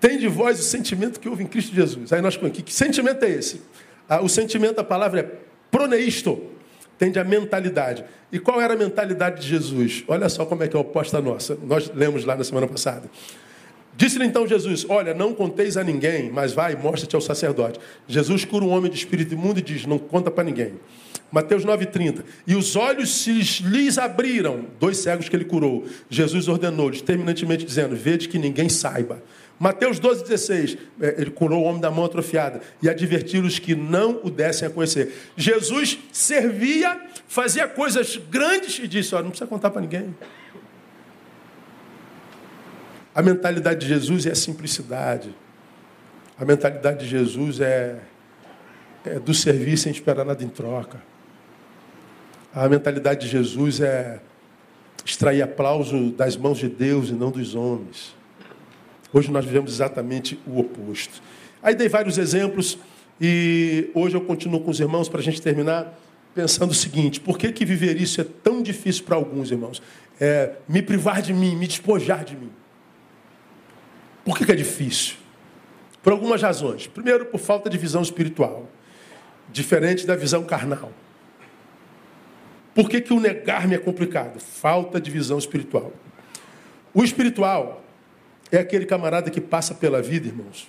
[0.00, 2.10] Tem de vós o sentimento que houve em Cristo Jesus.
[2.10, 3.60] Aí nós, que, que sentimento é esse?
[4.08, 5.30] Ah, o sentimento, a palavra é
[5.70, 6.53] proneisto
[6.98, 8.04] tende a mentalidade.
[8.32, 10.04] E qual era a mentalidade de Jesus?
[10.08, 11.56] Olha só como é que é oposta nossa.
[11.66, 13.08] Nós lemos lá na semana passada.
[13.96, 17.78] Disse-lhe então Jesus: Olha, não conteis a ninguém, mas vai mostra-te ao sacerdote.
[18.08, 20.74] Jesus cura um homem de espírito imundo e diz: Não conta para ninguém.
[21.30, 22.24] Mateus 9,30.
[22.46, 23.32] E os olhos se
[23.64, 25.84] lhes abriram, dois cegos que ele curou.
[26.08, 29.22] Jesus ordenou-lhes, terminantemente dizendo: Vede que ninguém saiba.
[29.58, 33.74] Mateus 12, 16, é, ele curou o homem da mão atrofiada e advertiu os que
[33.74, 35.14] não o dessem a conhecer.
[35.36, 40.14] Jesus servia, fazia coisas grandes e disse: Olha, não precisa contar para ninguém.
[43.14, 45.32] A mentalidade de Jesus é a simplicidade.
[46.36, 48.00] A mentalidade de Jesus é,
[49.04, 51.00] é do servir sem esperar nada em troca.
[52.52, 54.20] A mentalidade de Jesus é
[55.04, 58.16] extrair aplauso das mãos de Deus e não dos homens.
[59.14, 61.22] Hoje nós vivemos exatamente o oposto.
[61.62, 62.76] Aí dei vários exemplos
[63.20, 65.96] e hoje eu continuo com os irmãos para a gente terminar
[66.34, 69.80] pensando o seguinte: por que, que viver isso é tão difícil para alguns irmãos?
[70.20, 72.50] É, me privar de mim, me despojar de mim.
[74.24, 75.14] Por que, que é difícil?
[76.02, 76.88] Por algumas razões.
[76.88, 78.68] Primeiro, por falta de visão espiritual,
[79.52, 80.90] diferente da visão carnal.
[82.74, 84.40] Por que, que o negar-me é complicado?
[84.40, 85.92] Falta de visão espiritual.
[86.92, 87.83] O espiritual
[88.50, 90.68] é aquele camarada que passa pela vida, irmãos,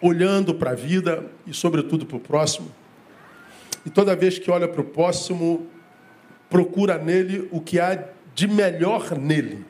[0.00, 2.70] olhando para a vida e, sobretudo, para o próximo.
[3.84, 5.66] E toda vez que olha para o próximo,
[6.48, 9.64] procura nele o que há de melhor nele.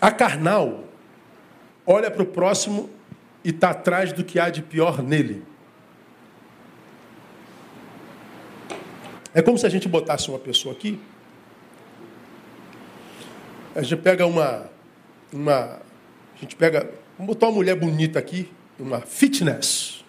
[0.00, 0.84] A carnal
[1.86, 2.90] olha para o próximo
[3.44, 5.44] e está atrás do que há de pior nele.
[9.34, 11.00] É como se a gente botasse uma pessoa aqui
[13.74, 14.70] a gente pega uma,
[15.32, 15.80] uma.
[16.34, 16.90] A gente pega.
[17.18, 20.04] Vamos botar uma mulher bonita aqui, uma fitness.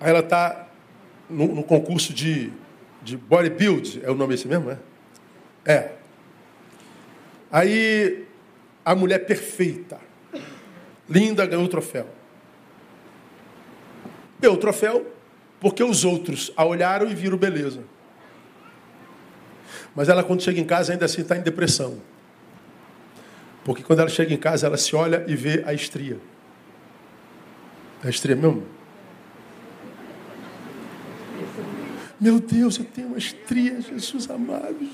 [0.00, 0.68] Aí ela está
[1.28, 2.52] no, no, concurso de,
[3.02, 4.78] de bodybuild, é o nome esse mesmo, é?
[5.64, 5.92] É.
[7.50, 8.24] Aí
[8.84, 9.98] a mulher perfeita,
[11.08, 12.06] linda, ganhou o troféu.
[14.40, 15.12] Ganhou o troféu,
[15.58, 17.82] Porque os outros a olharam e viram beleza.
[19.94, 21.98] Mas ela, quando chega em casa, ainda assim está em depressão.
[23.64, 26.18] Porque quando ela chega em casa, ela se olha e vê a estria.
[28.02, 28.64] A estria mesmo?
[32.20, 34.88] Meu Deus, eu tenho uma estria, Jesus amado.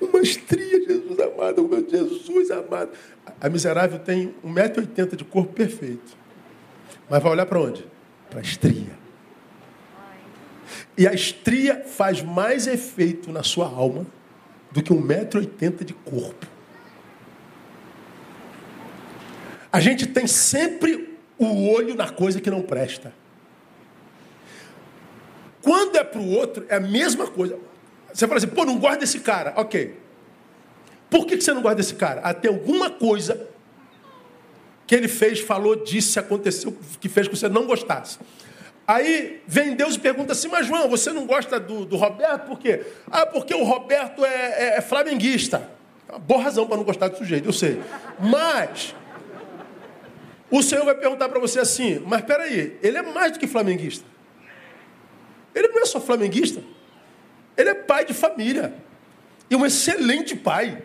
[0.00, 1.66] Uma estria, Jesus amado.
[1.66, 2.90] Meu Jesus amado.
[3.40, 6.16] A miserável tem 1,80m de corpo perfeito.
[7.10, 7.84] Mas vai olhar para onde?
[8.30, 8.96] Para a estria.
[10.96, 14.06] E a estria faz mais efeito na sua alma
[14.70, 16.46] do que 1,80m de corpo.
[19.70, 23.12] A gente tem sempre o olho na coisa que não presta.
[25.62, 27.58] Quando é para o outro, é a mesma coisa.
[28.12, 29.52] Você fala assim, pô, não gosta desse cara.
[29.56, 29.98] Ok.
[31.10, 32.20] Por que você não gosta desse cara?
[32.22, 33.48] Ah, tem alguma coisa
[34.86, 38.18] que ele fez, falou, disse, aconteceu, que fez que você não gostasse.
[38.88, 42.58] Aí vem Deus e pergunta assim, mas João, você não gosta do, do Roberto por
[42.58, 42.86] quê?
[43.10, 45.68] Ah, porque o Roberto é, é, é flamenguista.
[46.08, 47.82] Uma boa razão para não gostar do sujeito, eu sei.
[48.18, 48.94] Mas
[50.50, 54.06] o Senhor vai perguntar para você assim, mas peraí, ele é mais do que flamenguista.
[55.54, 56.62] Ele não é só flamenguista.
[57.58, 58.72] Ele é pai de família.
[59.50, 60.82] E um excelente pai.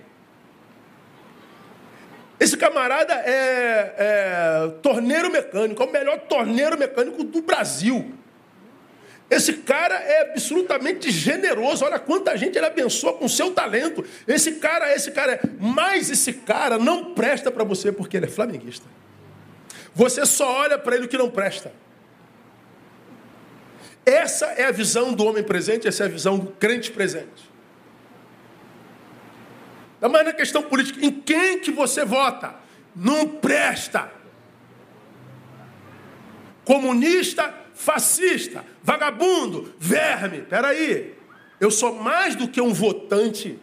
[2.43, 8.11] Esse camarada é, é torneiro mecânico, é o melhor torneiro mecânico do Brasil.
[9.29, 11.85] Esse cara é absolutamente generoso.
[11.85, 14.03] Olha quanta gente ele abençoa com seu talento.
[14.27, 15.41] Esse cara, esse cara é.
[15.57, 18.85] Mas esse cara não presta para você porque ele é flamenguista.
[19.95, 21.71] Você só olha para ele o que não presta.
[24.05, 27.52] Essa é a visão do homem presente, essa é a visão do crente presente.
[30.09, 32.55] Mas na questão política, em quem que você vota?
[32.95, 34.11] Não presta.
[36.65, 40.41] Comunista, fascista, vagabundo, verme.
[40.41, 41.15] Peraí,
[41.59, 43.59] eu sou mais do que um votante.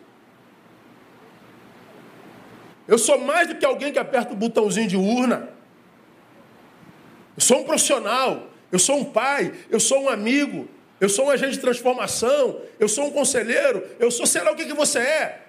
[2.88, 5.50] Eu sou mais do que alguém que aperta o botãozinho de urna.
[7.36, 10.68] Eu sou um profissional, eu sou um pai, eu sou um amigo,
[11.00, 14.56] eu sou um agente de transformação, eu sou um conselheiro, eu sou sei lá o
[14.56, 15.46] que, que você é.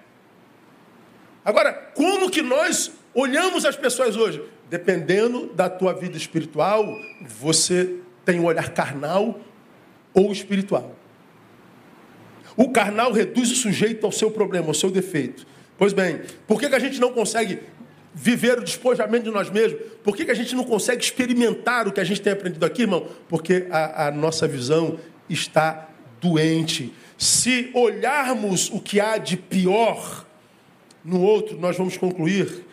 [1.44, 4.42] Agora, como que nós olhamos as pessoas hoje?
[4.70, 9.40] Dependendo da tua vida espiritual, você tem um olhar carnal
[10.14, 10.94] ou espiritual.
[12.56, 15.46] O carnal reduz o sujeito ao seu problema, ao seu defeito.
[15.76, 17.60] Pois bem, por que, que a gente não consegue
[18.14, 19.80] viver o despojamento de nós mesmos?
[20.04, 22.82] Por que, que a gente não consegue experimentar o que a gente tem aprendido aqui,
[22.82, 23.08] irmão?
[23.28, 25.88] Porque a, a nossa visão está
[26.20, 26.92] doente.
[27.16, 30.26] Se olharmos o que há de pior
[31.04, 32.64] no outro, nós vamos concluir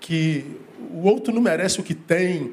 [0.00, 0.44] que
[0.90, 2.52] o outro não merece o que tem,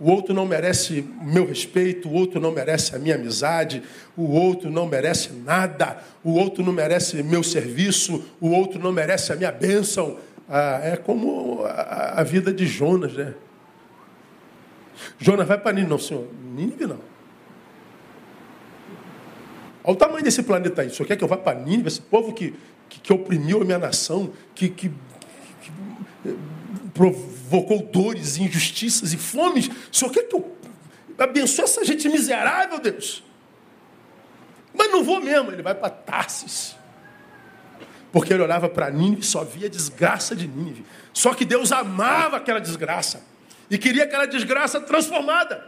[0.00, 3.82] o outro não merece meu respeito, o outro não merece a minha amizade,
[4.16, 9.32] o outro não merece nada, o outro não merece meu serviço, o outro não merece
[9.32, 10.18] a minha bênção.
[10.48, 13.34] Ah, é como a, a, vida de Jonas, né?
[15.18, 16.26] Jonas vai para Nínive, não, senhor.
[16.54, 17.00] Nínive não.
[19.82, 20.88] Olha o tamanho desse planeta aí.
[20.88, 22.54] O senhor quer que eu vá para Nínive, esse povo que
[22.88, 25.72] que, que oprimiu a minha nação, que, que, que
[26.94, 29.68] provocou dores, injustiças e fomes.
[29.68, 30.56] O Senhor quer que eu
[31.18, 33.22] abençoe essa gente miserável, Deus?
[34.74, 36.76] Mas não vou mesmo, ele vai para Tarsis.
[38.12, 40.84] Porque ele olhava para Nínive e só via desgraça de Nínive.
[41.12, 43.22] Só que Deus amava aquela desgraça
[43.70, 45.62] e queria aquela desgraça transformada.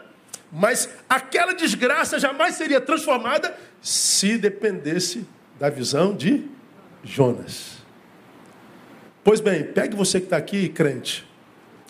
[0.51, 5.27] Mas aquela desgraça jamais seria transformada se dependesse
[5.59, 6.49] da visão de
[7.03, 7.79] Jonas.
[9.23, 11.27] Pois bem, pegue você que está aqui, crente,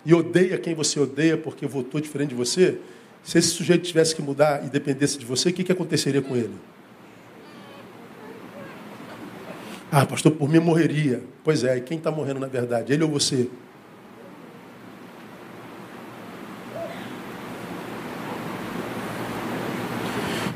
[0.04, 2.78] e odeia quem você odeia porque votou diferente de você.
[3.22, 6.36] Se esse sujeito tivesse que mudar e dependesse de você, o que, que aconteceria com
[6.36, 6.54] ele?
[9.92, 11.22] Ah, pastor, por mim morreria.
[11.44, 12.92] Pois é, e quem está morrendo na verdade?
[12.92, 13.48] Ele ou você?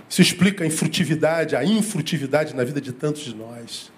[0.08, 3.90] Isso explica a infrutividade, a infrutividade na vida de tantos de nós.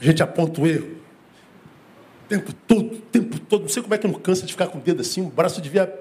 [0.00, 0.96] A gente aponta o erro.
[2.24, 3.62] O tempo todo, o tempo todo.
[3.62, 5.22] Não sei como é que não cansa de ficar com o dedo assim.
[5.22, 5.92] O braço devia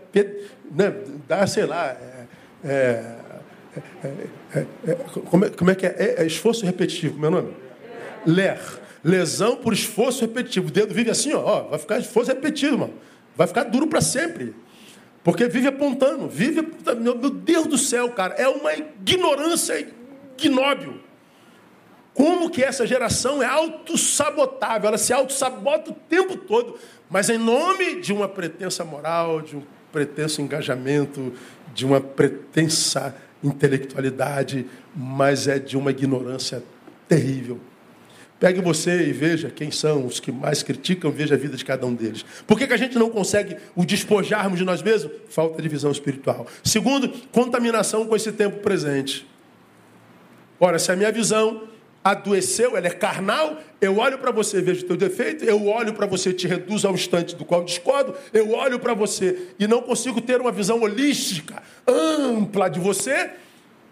[0.71, 0.93] né,
[1.27, 1.95] dar, sei lá.
[2.63, 3.15] É,
[4.03, 4.07] é,
[4.53, 4.95] é, é
[5.29, 6.15] como, é, como, é, que é?
[6.17, 6.25] é?
[6.25, 7.53] esforço repetitivo, meu nome?
[8.25, 8.59] Ler.
[9.03, 10.67] Lesão por esforço repetitivo.
[10.67, 12.93] O dedo vive assim, ó, ó vai ficar esforço repetitivo, irmão.
[13.35, 14.55] Vai ficar duro para sempre.
[15.23, 16.67] Porque vive apontando, vive.
[16.99, 19.87] Meu Deus do céu, cara, é uma ignorância
[20.37, 21.04] ignóbil.
[22.15, 27.99] Como que essa geração é autossabotável, ela se autossabota o tempo todo, mas em nome
[27.99, 29.61] de uma pretensa moral, de um
[29.91, 31.33] pretenso engajamento,
[31.73, 33.13] de uma pretensa
[33.43, 36.63] intelectualidade, mas é de uma ignorância
[37.05, 37.59] terrível.
[38.39, 41.85] Pegue você e veja quem são os que mais criticam, veja a vida de cada
[41.85, 42.25] um deles.
[42.47, 45.11] Por que, que a gente não consegue o despojarmos de nós mesmos?
[45.27, 46.47] Falta de visão espiritual.
[46.63, 49.27] Segundo, contaminação com esse tempo presente.
[50.57, 51.74] Ora, se a minha visão
[52.05, 56.31] adoeceu, ela é carnal, eu olho para você, vejo teu defeito, eu olho para você,
[56.31, 60.39] te reduzo ao instante do qual discordo, eu olho para você e não consigo ter
[60.39, 63.31] uma visão holística, ampla de você.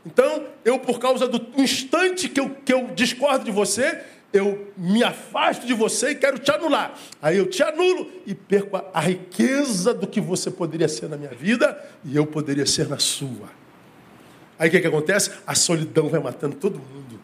[0.05, 3.99] Então, eu, por causa do instante que eu, que eu discordo de você,
[4.32, 6.93] eu me afasto de você e quero te anular.
[7.20, 11.18] Aí eu te anulo e perco a, a riqueza do que você poderia ser na
[11.18, 13.49] minha vida e eu poderia ser na sua.
[14.59, 15.32] Aí o que, que acontece?
[15.47, 17.22] A solidão vai matando todo mundo.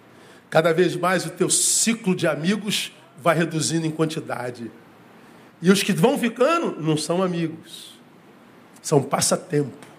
[0.49, 2.91] Cada vez mais o teu ciclo de amigos
[3.21, 4.71] vai reduzindo em quantidade.
[5.61, 7.99] E os que vão ficando não são amigos,
[8.81, 9.89] são passatempo.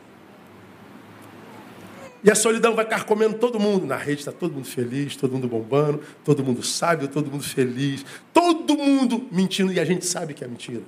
[2.22, 3.86] E a solidão vai carcomendo todo mundo.
[3.86, 8.05] Na rede está todo mundo feliz, todo mundo bombando, todo mundo sábio, todo mundo feliz,
[8.32, 10.82] todo mundo mentindo e a gente sabe que é mentira.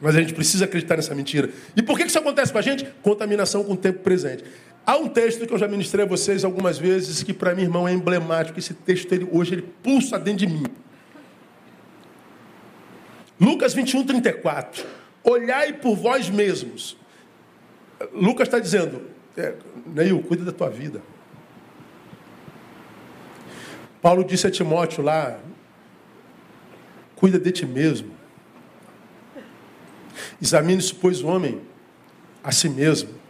[0.00, 1.50] Mas a gente precisa acreditar nessa mentira.
[1.76, 2.84] E por que isso acontece com a gente?
[3.02, 4.42] Contaminação com o tempo presente.
[4.84, 7.86] Há um texto que eu já ministrei a vocês algumas vezes, que para mim, irmão,
[7.86, 8.58] é emblemático.
[8.58, 10.64] Esse texto, ele, hoje, ele pulsa dentro de mim.
[13.40, 14.84] Lucas 21, 34.
[15.22, 16.96] Olhai por vós mesmos.
[18.12, 19.02] Lucas está dizendo,
[19.36, 19.54] é,
[19.86, 21.00] Neil, cuida da tua vida.
[24.00, 25.38] Paulo disse a Timóteo lá,
[27.14, 28.10] cuida de ti mesmo.
[30.40, 31.60] Examine-se, pois, o homem
[32.42, 33.21] a si mesmo.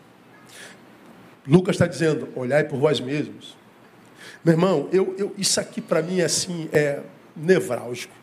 [1.46, 3.56] Lucas está dizendo: olhai por vós mesmos.
[4.44, 7.00] Meu irmão, eu, eu, isso aqui para mim é assim, é
[7.36, 8.14] nevrálgico.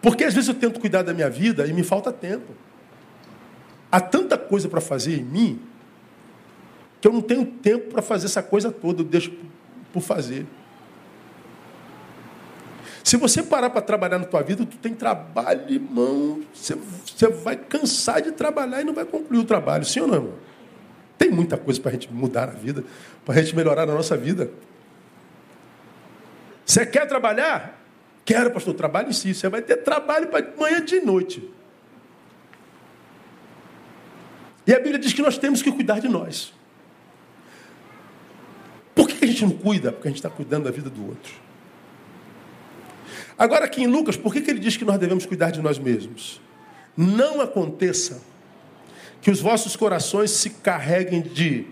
[0.00, 2.54] Porque às vezes eu tento cuidar da minha vida e me falta tempo.
[3.90, 5.60] Há tanta coisa para fazer em mim
[7.00, 9.32] que eu não tenho tempo para fazer essa coisa toda, eu deixo
[9.92, 10.46] por fazer.
[13.06, 16.42] Se você parar para trabalhar na tua vida, tu tem trabalho, irmão.
[16.52, 19.84] Você, você vai cansar de trabalhar e não vai concluir o trabalho.
[19.84, 20.32] Sim ou não?
[21.16, 22.82] Tem muita coisa para a gente mudar a vida,
[23.24, 24.50] para a gente melhorar a nossa vida.
[26.64, 27.80] Você quer trabalhar?
[28.24, 29.32] Quero, pastor, trabalho em si.
[29.32, 31.48] Você vai ter trabalho para manhã de noite.
[34.66, 36.52] E a Bíblia diz que nós temos que cuidar de nós.
[38.96, 39.92] Por que a gente não cuida?
[39.92, 41.45] Porque a gente está cuidando da vida do outro.
[43.38, 45.78] Agora, aqui em Lucas, por que, que ele diz que nós devemos cuidar de nós
[45.78, 46.40] mesmos?
[46.96, 48.22] Não aconteça
[49.20, 51.66] que os vossos corações se carreguem de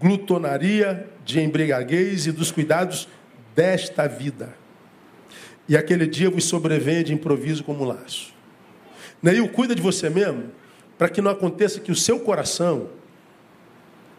[0.00, 3.08] glutonaria, de embriaguez e dos cuidados
[3.54, 4.54] desta vida.
[5.68, 8.32] E aquele dia vos sobrevenha de improviso como um laço.
[9.22, 10.50] Neil, cuida de você mesmo,
[10.96, 12.88] para que não aconteça que o seu coração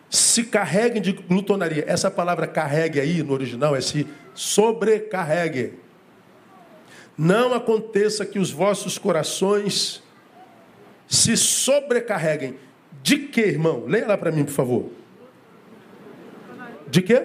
[0.09, 1.85] se carregue de glutonaria.
[1.87, 5.73] Essa palavra carregue aí no original é se sobrecarregue.
[7.17, 10.01] Não aconteça que os vossos corações
[11.07, 12.55] se sobrecarreguem.
[13.03, 13.85] De que, irmão?
[13.85, 14.89] Leia lá para mim, por favor.
[16.87, 17.21] De que?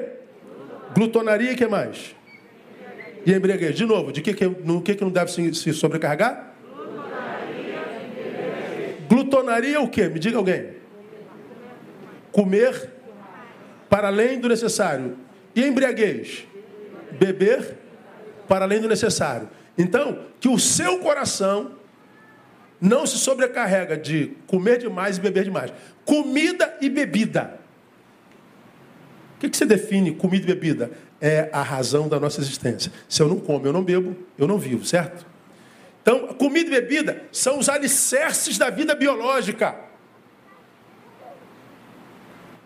[0.95, 2.15] Glutonaria e que mais?
[3.25, 3.75] E embriaguez.
[3.75, 6.55] De novo, de que, que, no que, que não deve se, se sobrecarregar?
[9.09, 10.09] Glutonaria o que?
[10.09, 10.77] Me diga alguém.
[12.33, 12.91] Comer
[13.89, 15.17] para além do necessário.
[15.55, 16.47] E embriaguez?
[17.13, 17.79] Beber
[18.49, 19.49] para além do necessário.
[19.77, 21.73] Então, que o seu coração
[22.81, 25.73] não se sobrecarrega de comer demais e beber demais.
[26.05, 27.59] Comida e bebida.
[29.37, 30.91] O que, você define comida e bebida?
[31.21, 32.93] É a razão da nossa existência.
[33.09, 35.27] Se eu não como, eu não bebo, eu não vivo, certo?
[36.03, 39.75] Então, comida e bebida são os alicerces da vida biológica.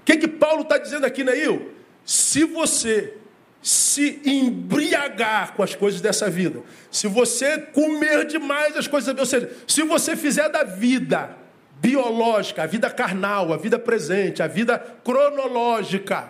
[0.01, 1.73] O que, que Paulo está dizendo aqui, Neil?
[2.05, 3.15] Se você
[3.63, 9.51] se embriagar com as coisas dessa vida, se você comer demais as coisas, ou seja,
[9.67, 11.37] se você fizer da vida
[11.81, 16.29] biológica, a vida carnal, a vida presente, a vida cronológica,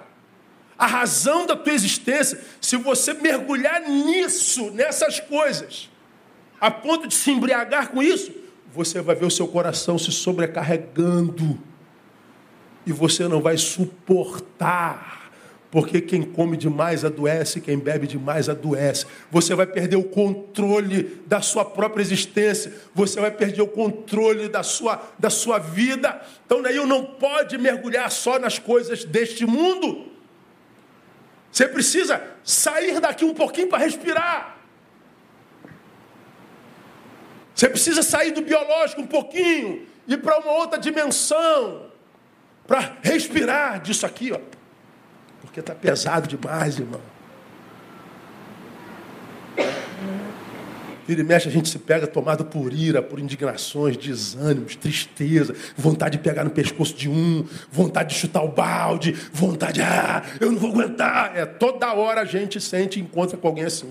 [0.79, 5.91] a razão da tua existência, se você mergulhar nisso, nessas coisas,
[6.61, 8.33] a ponto de se embriagar com isso,
[8.73, 11.61] você vai ver o seu coração se sobrecarregando.
[12.87, 15.20] E você não vai suportar
[15.71, 19.07] porque quem come demais adoece, quem bebe demais adoece.
[19.31, 24.65] Você vai perder o controle da sua própria existência, você vai perder o controle da
[24.65, 26.21] sua, da sua vida.
[26.45, 30.11] Então, Neil não pode mergulhar só nas coisas deste mundo.
[31.53, 34.59] Você precisa sair daqui um pouquinho para respirar.
[37.55, 41.91] Você precisa sair do biológico um pouquinho, ir para uma outra dimensão
[42.67, 44.60] para respirar disso aqui, ó.
[45.51, 47.01] Porque está pesado demais, irmão.
[51.09, 56.19] Vira e mexe, a gente se pega tomado por ira, por indignações, desânimos, tristeza, vontade
[56.19, 60.59] de pegar no pescoço de um, vontade de chutar o balde, vontade, ah, eu não
[60.61, 61.37] vou aguentar.
[61.37, 63.91] É toda hora a gente sente e encontra com alguém assim.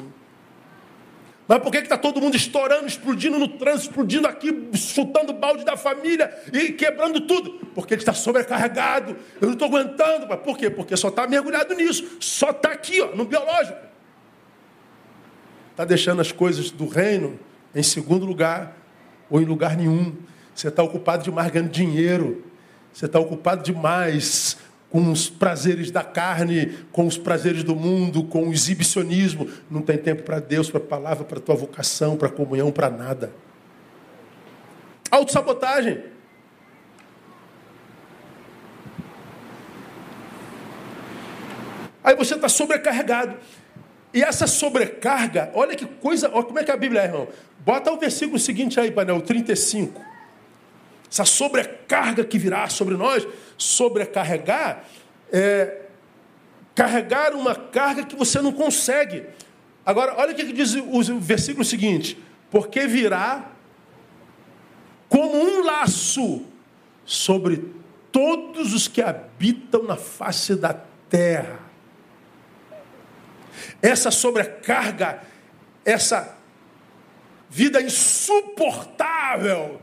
[1.50, 5.76] Mas por que está todo mundo estourando, explodindo no trânsito, explodindo aqui, chutando balde da
[5.76, 7.66] família e quebrando tudo?
[7.76, 9.18] Porque ele está sobrecarregado.
[9.42, 10.28] Eu não estou aguentando.
[10.30, 10.70] Mas por quê?
[10.70, 12.18] Porque só está mergulhado nisso.
[12.22, 13.90] Só está aqui, ó, no biológico
[15.80, 17.40] está deixando as coisas do reino
[17.74, 18.76] em segundo lugar
[19.30, 20.14] ou em lugar nenhum.
[20.54, 22.44] Você está ocupado demais ganhando dinheiro.
[22.92, 24.58] Você está ocupado demais
[24.90, 29.48] com os prazeres da carne, com os prazeres do mundo, com o exibicionismo.
[29.70, 32.72] Não tem tempo para Deus, para a palavra, para a tua vocação, para a comunhão,
[32.72, 33.32] para nada.
[35.12, 36.04] Autossabotagem.
[42.04, 43.38] Aí você está sobrecarregado.
[44.12, 47.28] E essa sobrecarga, olha que coisa, olha como é que a Bíblia é, irmão.
[47.60, 50.09] Bota o versículo seguinte aí, painel, 35.
[51.12, 54.84] Essa sobrecarga que virá sobre nós, sobrecarregar,
[55.32, 55.86] é
[56.76, 59.26] carregar uma carga que você não consegue.
[59.86, 62.18] Agora, olha o que diz o versículo seguinte:
[62.52, 63.52] porque virá
[65.08, 66.46] como um laço
[67.06, 67.74] sobre
[68.12, 70.74] todos os que habitam na face da
[71.10, 71.70] terra
[73.82, 75.22] essa sobrecarga,
[75.86, 76.38] essa
[77.50, 79.82] vida insuportável,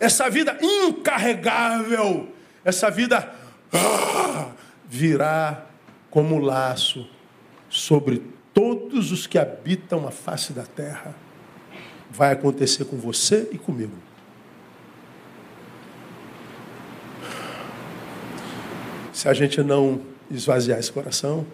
[0.00, 2.28] essa vida incarregável,
[2.64, 3.32] essa vida
[3.72, 4.50] ah,
[4.88, 5.66] virá
[6.10, 7.08] como laço
[7.68, 8.22] sobre
[8.54, 11.14] todos os que habitam a face da terra.
[12.10, 13.96] Vai acontecer com você e comigo.
[19.12, 21.44] Se a gente não esvaziar esse coração,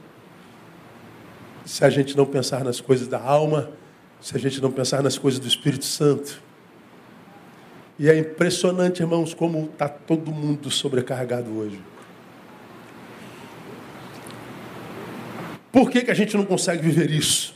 [1.65, 3.73] se a gente não pensar nas coisas da alma,
[4.21, 6.44] se a gente não pensar nas coisas do Espírito Santo.
[7.99, 11.81] E é impressionante, irmãos, como está todo mundo sobrecarregado hoje.
[15.71, 17.55] Por que, que a gente não consegue viver isso?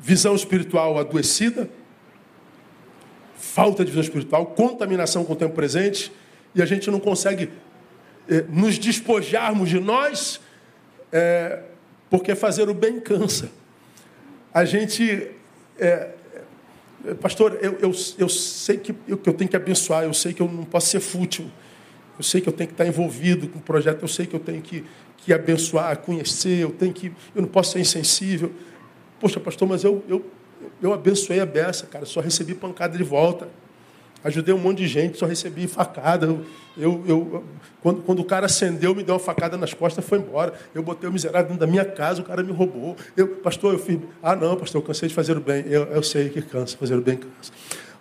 [0.00, 1.68] Visão espiritual adoecida,
[3.36, 6.12] falta de visão espiritual, contaminação com o tempo presente,
[6.54, 7.50] e a gente não consegue
[8.28, 10.40] é, nos despojarmos de nós,
[11.12, 11.62] é,
[12.08, 13.50] porque fazer o bem cansa.
[14.54, 15.30] A gente,
[15.80, 16.10] é,
[17.20, 20.42] pastor, eu, eu, eu sei que eu, que eu tenho que abençoar, eu sei que
[20.42, 21.50] eu não posso ser fútil,
[22.18, 24.40] eu sei que eu tenho que estar envolvido com o projeto, eu sei que eu
[24.40, 24.84] tenho que,
[25.16, 28.52] que abençoar, conhecer, eu tenho que, eu não posso ser insensível.
[29.18, 30.24] Poxa, pastor, mas eu, eu,
[30.82, 33.48] eu abençoei a beça, cara, só recebi pancada de volta.
[34.22, 36.26] Ajudei um monte de gente, só recebi facada.
[36.26, 36.44] Eu,
[36.76, 37.44] eu, eu,
[37.82, 40.52] quando, quando o cara acendeu, me deu uma facada nas costas, foi embora.
[40.74, 42.96] Eu botei o miserável dentro da minha casa, o cara me roubou.
[43.16, 43.98] Eu, pastor, eu fiz.
[44.22, 45.64] Ah, não, pastor, eu cansei de fazer o bem.
[45.66, 47.50] Eu, eu sei que cansa, fazer o bem cansa.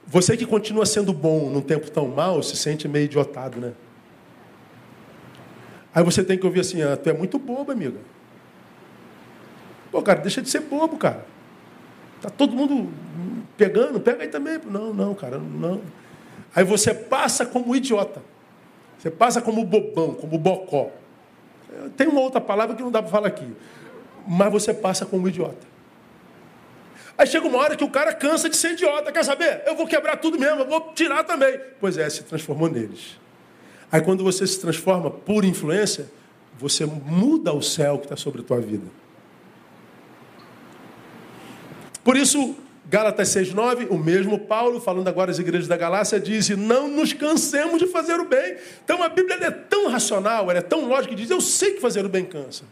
[0.05, 3.71] Você que continua sendo bom num tempo tão mal, se sente meio idiotado, né?
[5.93, 7.97] Aí você tem que ouvir assim: ah, tu é muito bobo, amiga.
[9.89, 11.25] Pô, cara, deixa de ser bobo, cara.
[12.21, 12.89] Tá todo mundo
[13.55, 14.59] pegando, pega aí também.
[14.69, 15.81] Não, não, cara, não.
[16.55, 18.21] Aí você passa como idiota.
[18.97, 20.89] Você passa como bobão, como bocó.
[21.95, 23.55] Tem uma outra palavra que não dá para falar aqui.
[24.27, 25.67] Mas você passa como idiota.
[27.17, 29.11] Aí chega uma hora que o cara cansa de ser idiota.
[29.11, 29.63] Quer saber?
[29.65, 31.59] Eu vou quebrar tudo mesmo, eu vou tirar também.
[31.79, 33.19] Pois é, se transformou neles.
[33.91, 36.09] Aí quando você se transforma por influência,
[36.57, 38.85] você muda o céu que está sobre a tua vida.
[42.03, 42.55] Por isso,
[42.89, 47.77] Gálatas 6,9, o mesmo Paulo, falando agora às igrejas da Galácia, diz: Não nos cansemos
[47.77, 48.57] de fazer o bem.
[48.83, 51.81] Então a Bíblia é tão racional, ela é tão lógica, que diz: Eu sei que
[51.81, 52.63] fazer o bem cansa.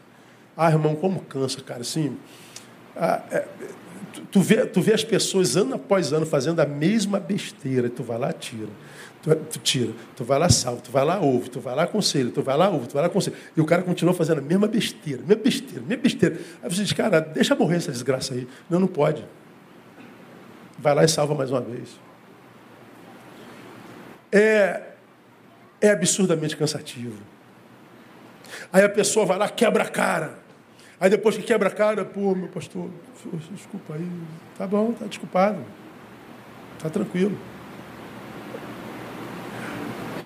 [0.56, 2.18] Ah, irmão, como cansa, cara, assim.
[2.96, 3.46] Ah, é,
[4.32, 8.18] tu, vê, tu vê as pessoas ano após ano fazendo a mesma besteira, tu vai
[8.18, 8.70] lá tira.
[9.22, 12.32] Tu, tu, tira, tu vai lá salva, tu vai lá ouve, tu vai lá aconselha,
[12.32, 13.36] tu vai lá ouve, tu vai lá aconselha.
[13.56, 16.40] E o cara continua fazendo a mesma besteira, mesma besteira, mesma besteira.
[16.64, 18.48] Aí você diz, cara, deixa morrer essa desgraça aí.
[18.68, 19.24] Não, não pode.
[20.78, 22.00] Vai lá e salva mais uma vez.
[24.32, 24.82] É,
[25.82, 27.18] é absurdamente cansativo.
[28.72, 30.40] Aí a pessoa vai lá, quebra a cara.
[31.00, 32.90] Aí depois que quebra a cara, pô, meu pastor,
[33.52, 34.10] desculpa aí.
[34.58, 35.64] Tá bom, tá desculpado.
[36.80, 37.38] Tá tranquilo.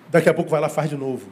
[0.10, 1.30] Daqui a pouco vai lá faz de novo.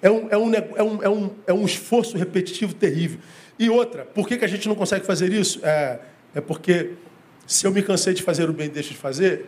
[0.00, 3.20] É um, é um, é um, é um, é um esforço repetitivo terrível.
[3.56, 5.60] E outra, por que, que a gente não consegue fazer isso?
[5.64, 6.00] É,
[6.34, 6.94] é porque
[7.46, 9.46] se eu me cansei de fazer o bem e deixo de fazer,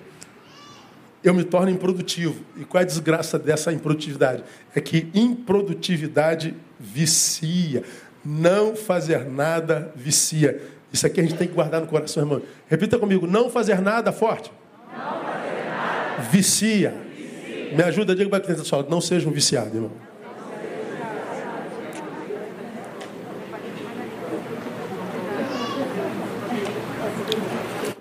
[1.22, 2.44] eu me torno improdutivo.
[2.56, 4.44] E qual é a desgraça dessa improdutividade?
[4.74, 7.82] É que improdutividade vicia.
[8.24, 10.60] Não fazer nada vicia.
[10.92, 12.42] Isso aqui a gente tem que guardar no coração, irmão.
[12.68, 14.52] Repita comigo: não fazer nada forte.
[14.92, 16.22] Não fazer nada.
[16.30, 16.94] Vicia.
[17.16, 17.76] vicia.
[17.76, 19.90] Me ajuda, diga para a só, não seja um viciado, irmão.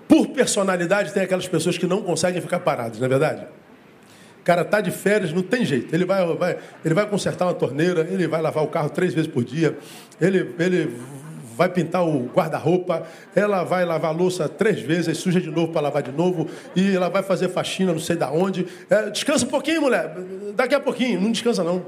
[0.07, 3.45] Por personalidade, tem aquelas pessoas que não conseguem ficar paradas, não é verdade?
[4.41, 5.95] O cara tá de férias, não tem jeito.
[5.95, 9.31] Ele vai, vai, ele vai consertar uma torneira, ele vai lavar o carro três vezes
[9.31, 9.77] por dia,
[10.19, 10.93] ele, ele
[11.55, 13.03] vai pintar o guarda-roupa,
[13.36, 16.95] ela vai lavar a louça três vezes, suja de novo para lavar de novo, e
[16.95, 18.67] ela vai fazer faxina, não sei da onde.
[18.89, 20.13] É, descansa um pouquinho, mulher.
[20.55, 21.21] Daqui a pouquinho.
[21.21, 21.86] Não descansa, não.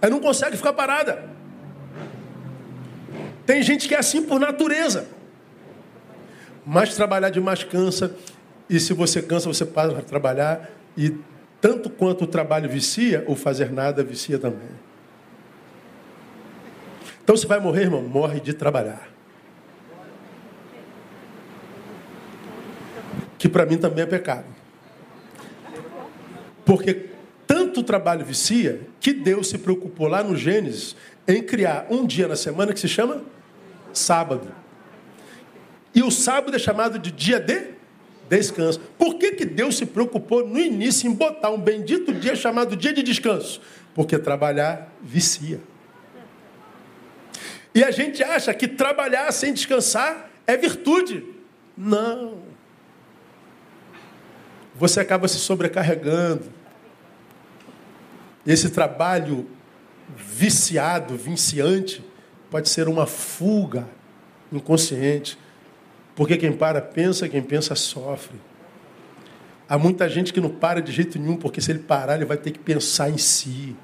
[0.00, 1.24] Ela não consegue ficar parada.
[3.44, 5.08] Tem gente que é assim por natureza.
[6.64, 8.14] Mas trabalhar demais cansa,
[8.68, 11.14] e se você cansa, você para para trabalhar, e
[11.60, 14.68] tanto quanto o trabalho vicia, o fazer nada vicia também.
[17.22, 19.08] Então você vai morrer, irmão, morre de trabalhar.
[23.38, 24.46] Que para mim também é pecado.
[26.64, 27.10] Porque
[27.46, 30.94] tanto trabalho vicia, que Deus se preocupou lá no Gênesis
[31.26, 33.22] em criar um dia na semana que se chama
[33.92, 34.59] sábado.
[35.94, 37.74] E o sábado é chamado de dia de
[38.28, 38.80] descanso.
[38.96, 42.92] Por que, que Deus se preocupou no início em botar um bendito dia chamado dia
[42.92, 43.60] de descanso?
[43.94, 45.60] Porque trabalhar vicia.
[47.74, 51.24] E a gente acha que trabalhar sem descansar é virtude.
[51.76, 52.38] Não.
[54.76, 56.44] Você acaba se sobrecarregando.
[58.46, 59.48] Esse trabalho
[60.16, 62.04] viciado, viciante,
[62.50, 63.88] pode ser uma fuga
[64.52, 65.38] inconsciente
[66.20, 68.38] porque quem para pensa, quem pensa sofre.
[69.66, 72.36] Há muita gente que não para de jeito nenhum, porque se ele parar, ele vai
[72.36, 73.74] ter que pensar em si.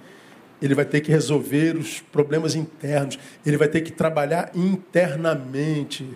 [0.60, 3.18] Ele vai ter que resolver os problemas internos.
[3.46, 6.06] Ele vai ter que trabalhar internamente.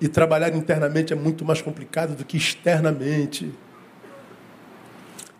[0.00, 3.52] E trabalhar internamente é muito mais complicado do que externamente.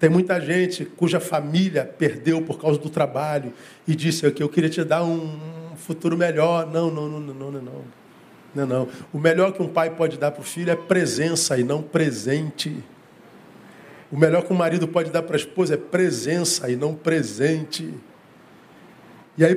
[0.00, 3.52] Tem muita gente cuja família perdeu por causa do trabalho
[3.86, 6.66] e disse que eu queria te dar um futuro melhor.
[6.66, 8.05] Não, não, não, não, não, não.
[8.56, 8.88] Não, não.
[9.12, 12.74] O melhor que um pai pode dar para o filho é presença e não presente.
[14.10, 17.92] O melhor que um marido pode dar para a esposa é presença e não presente.
[19.36, 19.54] E aí,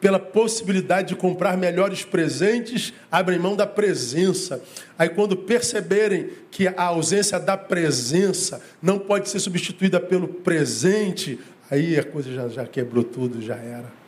[0.00, 4.60] pela possibilidade de comprar melhores presentes, abrem mão da presença.
[4.98, 11.38] Aí, quando perceberem que a ausência da presença não pode ser substituída pelo presente,
[11.70, 13.99] aí a coisa já, já quebrou tudo, já era.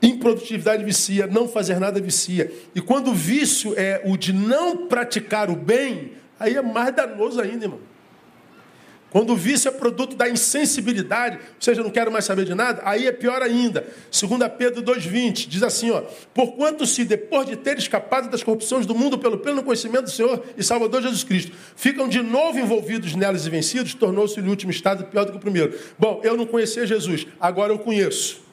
[0.00, 2.52] Improdutividade vicia, não fazer nada vicia.
[2.74, 7.40] E quando o vício é o de não praticar o bem, aí é mais danoso
[7.40, 7.80] ainda, irmão.
[9.10, 12.82] Quando o vício é produto da insensibilidade, ou seja, não quero mais saber de nada,
[12.84, 13.86] aí é pior ainda.
[14.12, 16.02] 2 Pedro 2,20 diz assim: ó,
[16.34, 20.44] Porquanto se, depois de ter escapado das corrupções do mundo pelo pleno conhecimento do Senhor
[20.56, 25.04] e Salvador Jesus Cristo, ficam de novo envolvidos nelas e vencidos, tornou-se o último estado
[25.04, 25.78] pior do que o primeiro.
[25.98, 28.47] Bom, eu não conhecia Jesus, agora eu conheço.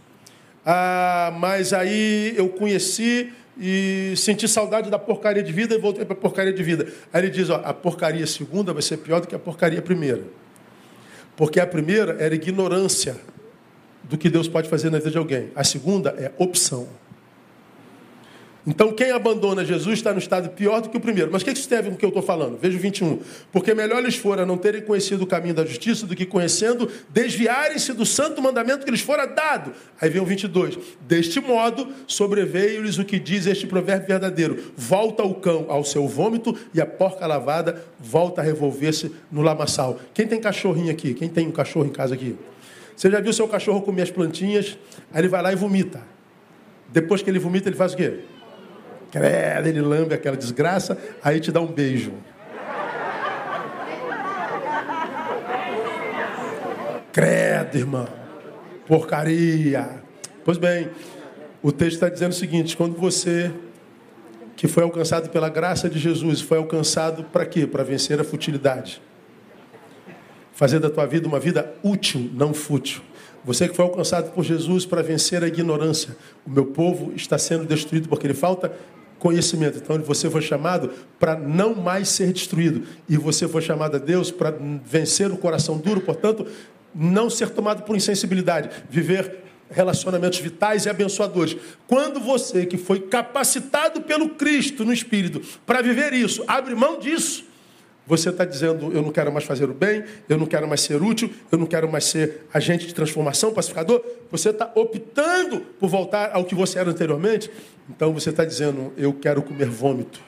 [0.66, 6.14] Ah, mas aí eu conheci e senti saudade da porcaria de vida e voltei para
[6.14, 6.88] a porcaria de vida.
[7.14, 10.24] Aí ele diz: ó, a porcaria segunda vai ser pior do que a porcaria primeira.
[11.38, 13.18] Porque a primeira era ignorância
[14.04, 15.52] do que Deus pode fazer na vida de alguém.
[15.56, 16.88] A segunda é opção.
[18.68, 21.30] Então, quem abandona Jesus está no estado pior do que o primeiro.
[21.32, 22.58] Mas o que isso tem a ver com o que eu estou falando?
[22.60, 23.20] Veja o 21.
[23.52, 27.94] Porque melhor lhes fora não terem conhecido o caminho da justiça do que conhecendo, desviarem-se
[27.94, 29.72] do santo mandamento que lhes fora dado.
[30.02, 30.80] Aí vem o 22.
[31.02, 36.58] Deste modo, sobreveio-lhes o que diz este provérbio verdadeiro: Volta o cão ao seu vômito
[36.74, 40.00] e a porca lavada volta a revolver-se no lamaçal.
[40.12, 41.14] Quem tem cachorrinho aqui?
[41.14, 42.36] Quem tem um cachorro em casa aqui?
[42.98, 44.76] Você já viu seu cachorro comer as plantinhas?
[45.14, 46.02] Aí ele vai lá e vomita.
[46.92, 48.22] Depois que ele vomita, ele faz o quê?
[49.16, 52.12] Credo, ele lambe aquela desgraça, aí te dá um beijo.
[57.14, 58.10] Credo, irmão.
[58.86, 60.04] Porcaria.
[60.44, 60.90] Pois bem,
[61.64, 63.54] o texto está dizendo o seguinte: quando você,
[64.54, 67.66] que foi alcançado pela graça de Jesus, foi alcançado para quê?
[67.66, 69.02] Para vencer a futilidade.
[70.52, 73.02] Fazer da tua vida uma vida útil, não fútil.
[73.46, 76.18] Você que foi alcançado por Jesus para vencer a ignorância.
[76.46, 78.74] O meu povo está sendo destruído porque ele falta
[79.20, 79.78] conhecimento.
[79.78, 82.84] Então você foi chamado para não mais ser destruído.
[83.08, 84.54] E você foi chamado a Deus para
[84.84, 86.46] vencer o coração duro, portanto,
[86.94, 91.58] não ser tomado por insensibilidade, viver relacionamentos vitais e abençoadores.
[91.88, 97.46] Quando você que foi capacitado pelo Cristo no Espírito para viver isso, abre mão disso,
[98.08, 101.02] Você está dizendo, eu não quero mais fazer o bem, eu não quero mais ser
[101.02, 104.04] útil, eu não quero mais ser agente de transformação, pacificador.
[104.30, 107.50] Você está optando por voltar ao que você era anteriormente.
[107.90, 110.22] Então você está dizendo, eu quero comer vômito.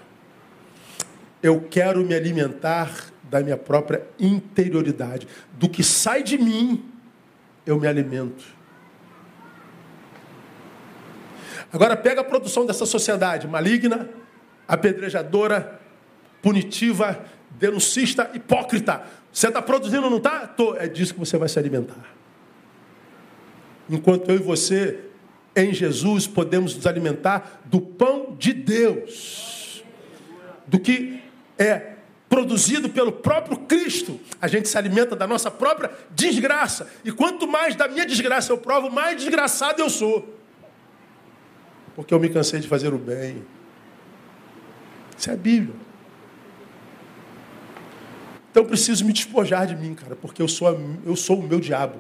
[1.42, 5.28] Eu quero me alimentar da minha própria interioridade.
[5.54, 6.84] Do que sai de mim,
[7.64, 8.44] eu me alimento.
[11.72, 14.10] Agora pega a produção dessa sociedade maligna,
[14.68, 15.80] apedrejadora,
[16.42, 19.04] punitiva, denuncista, hipócrita.
[19.32, 20.48] Você está produzindo não está?
[20.48, 20.76] Tô.
[20.76, 22.16] É disso que você vai se alimentar.
[23.90, 25.00] Enquanto eu e você,
[25.56, 29.84] em Jesus, podemos nos alimentar do pão de Deus,
[30.66, 31.22] do que
[31.58, 31.94] é
[32.30, 34.20] produzido pelo próprio Cristo.
[34.42, 36.92] A gente se alimenta da nossa própria desgraça.
[37.04, 40.38] E quanto mais da minha desgraça eu provo, mais desgraçado eu sou.
[41.96, 43.44] Porque eu me cansei de fazer o bem.
[45.18, 45.87] Isso é a Bíblia.
[48.58, 50.68] Então preciso me despojar de mim, cara, porque eu sou,
[51.06, 52.00] eu sou o meu diabo.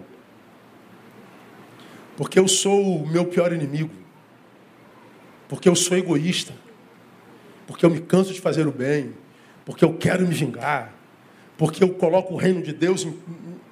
[2.15, 3.93] Porque eu sou o meu pior inimigo.
[5.47, 6.55] Porque eu sou egoísta.
[7.67, 9.13] Porque eu me canso de fazer o bem.
[9.65, 10.95] Porque eu quero me vingar.
[11.59, 13.15] Porque eu coloco o reino de Deus em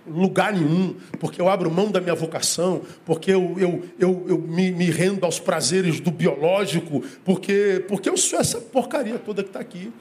[0.06, 0.96] lugar nenhum.
[1.20, 2.84] Porque eu abro mão da minha vocação.
[3.04, 7.02] Porque eu, eu, eu, eu me, me rendo aos prazeres do biológico.
[7.24, 9.92] Porque, porque eu sou essa porcaria toda que está aqui.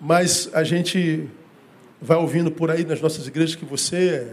[0.00, 1.28] Mas a gente
[2.00, 4.28] vai ouvindo por aí nas nossas igrejas que você,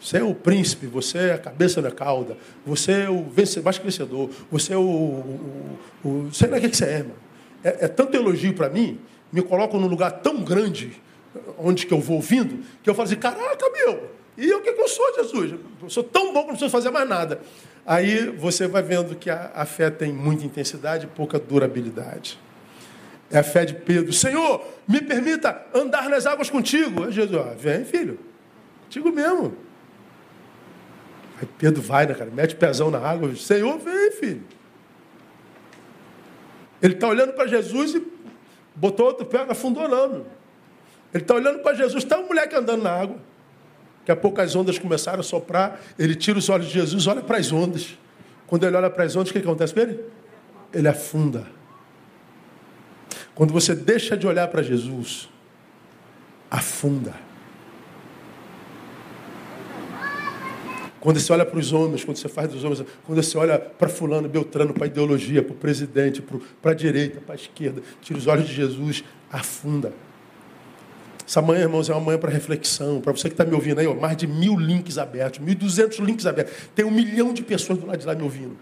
[0.00, 3.78] você é o príncipe, você é a cabeça da cauda, você é o vencedor, mais
[3.78, 7.14] que vencedor, você é o, o, o, sei lá o que você é, mano.
[7.64, 8.98] É, é tanto elogio para mim,
[9.32, 10.92] me colocam num lugar tão grande,
[11.58, 14.80] onde que eu vou ouvindo, que eu falo assim, caraca, meu, e o que, que
[14.80, 15.54] eu sou, Jesus?
[15.82, 17.40] Eu sou tão bom que não preciso fazer mais nada.
[17.84, 22.38] Aí você vai vendo que a, a fé tem muita intensidade e pouca durabilidade.
[23.32, 24.12] É a fé de Pedro.
[24.12, 27.04] Senhor, me permita andar nas águas contigo.
[27.04, 28.18] Aí Jesus, ó, vem, filho.
[28.84, 29.56] Contigo mesmo.
[31.40, 32.30] Aí Pedro vai, né, cara?
[32.30, 33.34] Mete o pezão na água.
[33.34, 34.42] Senhor, vem, filho.
[36.82, 38.06] Ele está olhando para Jesus e
[38.74, 40.26] botou outro pé, afundou não.
[41.14, 43.16] Ele está olhando para Jesus, está um moleque andando na água.
[44.00, 47.22] Daqui a pouco as ondas começaram a soprar, ele tira os olhos de Jesus, olha
[47.22, 47.96] para as ondas.
[48.46, 50.04] Quando ele olha para as ondas, o que acontece com ele?
[50.72, 51.46] Ele afunda.
[53.34, 55.28] Quando você deixa de olhar para Jesus,
[56.50, 57.14] afunda.
[61.00, 63.88] Quando você olha para os homens, quando você faz dos homens, quando você olha para
[63.88, 66.22] fulano, Beltrano, para a ideologia, para o presidente,
[66.60, 69.92] para a direita, para a esquerda, tira os olhos de Jesus, afunda.
[71.26, 73.00] Essa manhã, irmãos, é uma manhã para reflexão.
[73.00, 75.98] Para você que está me ouvindo aí, ó, mais de mil links abertos, mil duzentos
[75.98, 76.54] links abertos.
[76.74, 78.56] Tem um milhão de pessoas do lado de lá me ouvindo.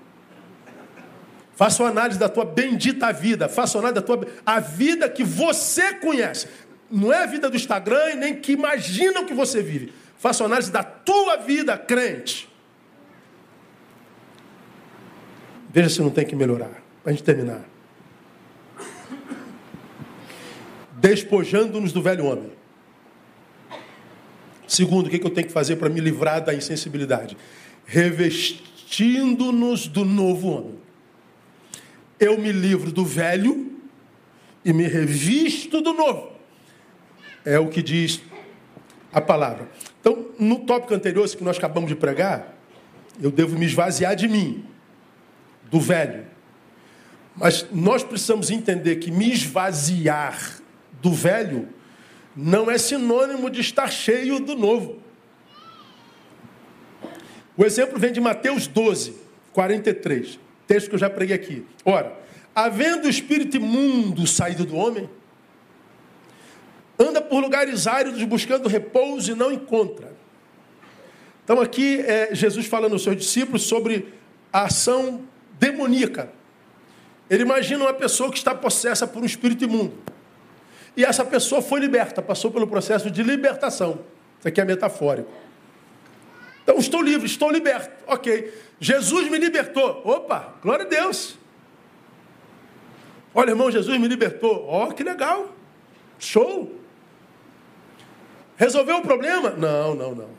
[1.60, 3.46] Faça uma análise da tua bendita vida.
[3.46, 6.48] Faça uma análise da tua a vida que você conhece.
[6.90, 9.92] Não é a vida do Instagram e nem que imaginam que você vive.
[10.16, 12.48] Faça uma análise da tua vida, crente.
[15.68, 16.82] Veja se não tem que melhorar.
[17.02, 17.60] Para a gente terminar.
[20.92, 22.52] Despojando-nos do velho homem.
[24.66, 27.36] Segundo, o que eu tenho que fazer para me livrar da insensibilidade?
[27.84, 30.79] Revestindo-nos do novo homem
[32.20, 33.72] eu me livro do velho
[34.62, 36.30] e me revisto do novo.
[37.44, 38.20] É o que diz
[39.10, 39.68] a palavra.
[40.00, 42.54] Então, no tópico anterior, que nós acabamos de pregar,
[43.20, 44.64] eu devo me esvaziar de mim,
[45.70, 46.26] do velho.
[47.34, 50.60] Mas nós precisamos entender que me esvaziar
[51.00, 51.68] do velho
[52.36, 54.98] não é sinônimo de estar cheio do novo.
[57.56, 59.14] O exemplo vem de Mateus 12,
[59.52, 60.38] 43.
[60.70, 61.66] Texto que eu já preguei aqui.
[61.84, 62.16] Ora,
[62.54, 65.10] havendo o espírito imundo saído do homem,
[66.96, 70.12] anda por lugares áridos buscando repouso e não encontra.
[71.42, 74.14] Então aqui é Jesus falando aos seus discípulos sobre
[74.52, 75.22] a ação
[75.58, 76.30] demoníaca.
[77.28, 79.94] Ele imagina uma pessoa que está possessa por um espírito imundo.
[80.96, 84.04] E essa pessoa foi liberta, passou pelo processo de libertação.
[84.38, 85.32] Isso aqui é metafórico.
[86.62, 87.90] Então, estou livre, estou liberto.
[88.06, 88.69] Ok.
[88.80, 90.00] Jesus me libertou.
[90.04, 91.38] Opa, glória a Deus.
[93.34, 94.64] Olha, irmão, Jesus me libertou.
[94.66, 95.54] Ó, oh, que legal.
[96.18, 96.74] Show.
[98.56, 99.50] Resolveu o problema?
[99.50, 100.30] Não, não, não.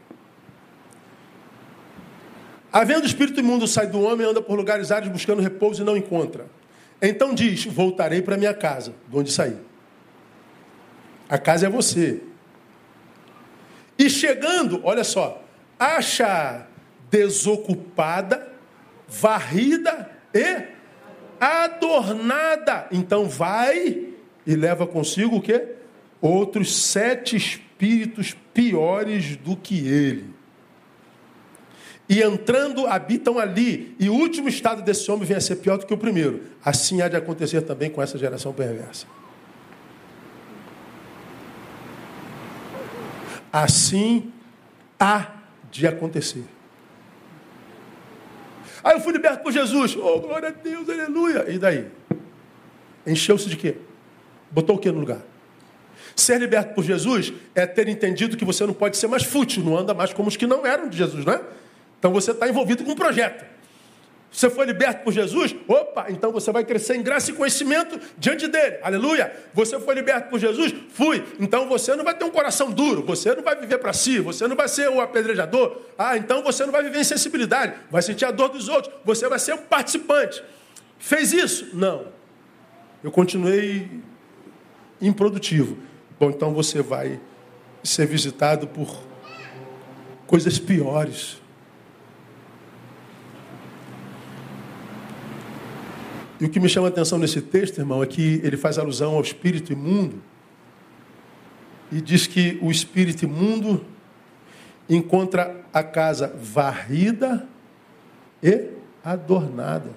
[2.73, 6.47] Havendo espírito imundo sai do homem, anda por lugares áridos buscando repouso e não encontra.
[7.01, 9.57] Então diz: Voltarei para minha casa, de onde saí.
[11.29, 12.21] A casa é você.
[13.97, 15.43] E chegando, olha só,
[15.77, 16.65] acha
[17.11, 18.51] desocupada,
[19.07, 20.63] varrida e
[21.39, 22.87] adornada.
[22.91, 24.07] Então vai
[24.47, 25.75] e leva consigo o quê?
[26.21, 30.29] outros sete espíritos piores do que ele.
[32.07, 33.95] E entrando, habitam ali.
[33.99, 36.43] E o último estado desse homem vem a ser pior do que o primeiro.
[36.63, 39.07] Assim há de acontecer também com essa geração perversa.
[43.51, 44.31] Assim
[44.99, 45.27] há
[45.71, 46.43] de acontecer.
[48.83, 49.95] Aí eu fui liberto por Jesus.
[49.95, 51.45] Oh, glória a Deus, aleluia.
[51.49, 51.87] E daí?
[53.05, 53.75] Encheu-se de quê?
[54.49, 55.21] Botou o que no lugar?
[56.15, 59.77] Ser liberto por Jesus é ter entendido que você não pode ser mais fútil, não
[59.77, 61.39] anda mais como os que não eram de Jesus, né?
[61.99, 63.45] Então você está envolvido com um projeto.
[64.31, 65.53] Você foi liberto por Jesus?
[65.67, 68.77] Opa, então você vai crescer em graça e conhecimento diante dele.
[68.81, 69.29] Aleluia.
[69.53, 70.73] Você foi liberto por Jesus?
[70.89, 71.21] Fui.
[71.37, 74.47] Então você não vai ter um coração duro, você não vai viver para si, você
[74.47, 75.81] não vai ser o apedrejador.
[75.97, 79.27] Ah, então você não vai viver em sensibilidade, vai sentir a dor dos outros, você
[79.27, 80.41] vai ser um participante.
[80.97, 81.67] Fez isso?
[81.73, 82.05] Não.
[83.03, 83.89] Eu continuei
[85.01, 85.77] improdutivo.
[86.17, 87.19] Bom, então você vai
[87.83, 89.03] ser visitado por
[90.25, 91.40] coisas piores.
[96.41, 99.13] E o que me chama a atenção nesse texto, irmão, é que ele faz alusão
[99.13, 100.19] ao espírito imundo
[101.91, 103.85] e diz que o espírito imundo
[104.89, 107.47] encontra a casa varrida
[108.41, 108.69] e
[109.03, 109.91] adornada.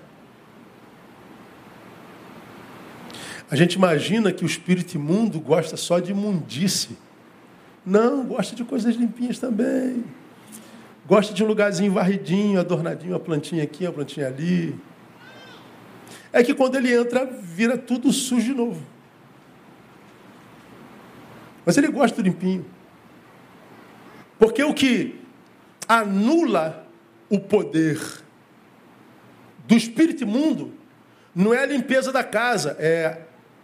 [3.51, 6.99] A gente imagina que o espírito imundo gosta só de imundice.
[7.87, 10.05] Não, gosta de coisas limpinhas também.
[11.07, 14.79] Gosta de um lugarzinho varridinho, adornadinho, a plantinha aqui, a plantinha ali.
[16.35, 18.85] É que quando ele entra, vira tudo sujo de novo.
[21.65, 22.67] Mas ele gosta do limpinho.
[24.37, 25.21] Porque o que
[25.87, 26.89] anula
[27.31, 28.01] o poder
[29.65, 30.75] do espírito imundo
[31.33, 33.21] não é a limpeza da casa, é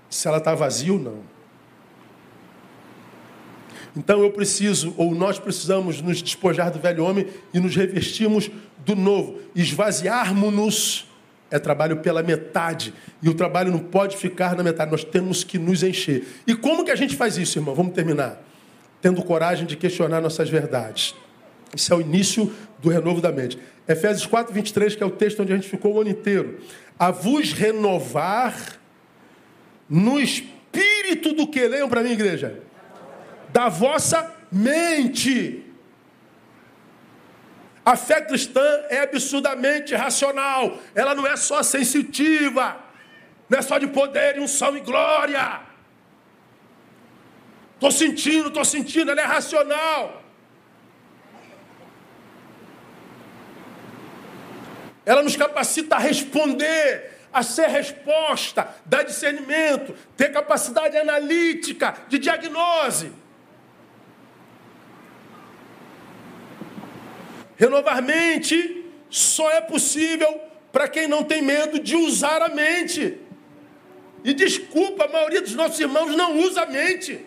[0.09, 1.25] se ela está vazia ou não.
[3.97, 8.49] Então eu preciso, ou nós precisamos nos despojar do velho homem e nos revestirmos
[8.79, 9.41] do novo.
[9.57, 11.10] Esvaziarmos-nos
[11.51, 12.95] é trabalho pela metade.
[13.23, 16.25] E o trabalho não pode ficar na metade, nós temos que nos encher.
[16.47, 17.75] E como que a gente faz isso, irmão?
[17.75, 18.41] Vamos terminar.
[19.03, 21.15] Tendo coragem de questionar nossas verdades.
[21.75, 23.59] Isso é o início do renovo da mente.
[23.87, 26.59] Efésios 4, 23, que é o texto onde a gente ficou o ano inteiro.
[26.99, 28.79] A vos renovar
[29.89, 31.67] no espírito do que?
[31.67, 32.61] Leiam para mim, igreja.
[33.53, 35.70] Da vossa mente.
[37.85, 40.79] A fé cristã é absurdamente racional.
[40.95, 42.77] Ela não é só sensitiva.
[43.49, 45.61] Não é só de poder e unção e glória.
[47.75, 49.11] Estou sentindo, estou sentindo.
[49.11, 50.23] Ela é racional.
[55.05, 63.13] Ela nos capacita a responder a ser resposta, dar discernimento, ter capacidade analítica, de diagnose.
[67.61, 70.41] Renovar mente só é possível
[70.73, 73.19] para quem não tem medo de usar a mente.
[74.25, 77.21] E desculpa, a maioria dos nossos irmãos não usa a mente.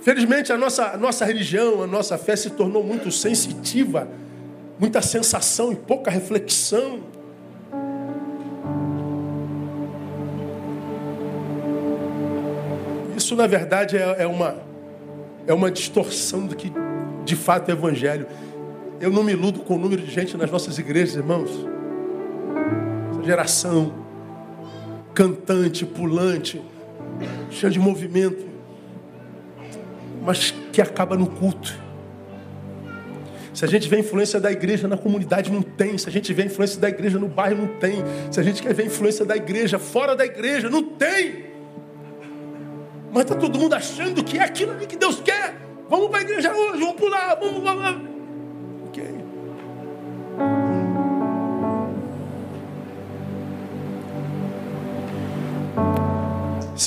[0.00, 4.08] Felizmente, a nossa, a nossa religião, a nossa fé se tornou muito sensitiva,
[4.78, 7.02] muita sensação e pouca reflexão.
[13.26, 14.54] Isso, na verdade, é, é, uma,
[15.48, 16.72] é uma distorção do que
[17.24, 18.24] de fato é evangelho.
[19.00, 21.50] Eu não me iludo com o número de gente nas nossas igrejas, irmãos.
[23.10, 23.92] Essa geração
[25.12, 26.62] cantante, pulante,
[27.50, 28.46] cheia de movimento
[30.22, 31.76] mas que acaba no culto.
[33.52, 35.98] Se a gente vê a influência da igreja na comunidade, não tem.
[35.98, 38.04] Se a gente vê a influência da igreja no bairro, não tem.
[38.30, 41.55] Se a gente quer ver a influência da igreja fora da igreja, não tem.
[43.16, 45.58] Mas está todo mundo achando que é aquilo ali que Deus quer.
[45.88, 48.02] Vamos para a igreja hoje, vamos pular, vamos.
[48.88, 49.02] Ok.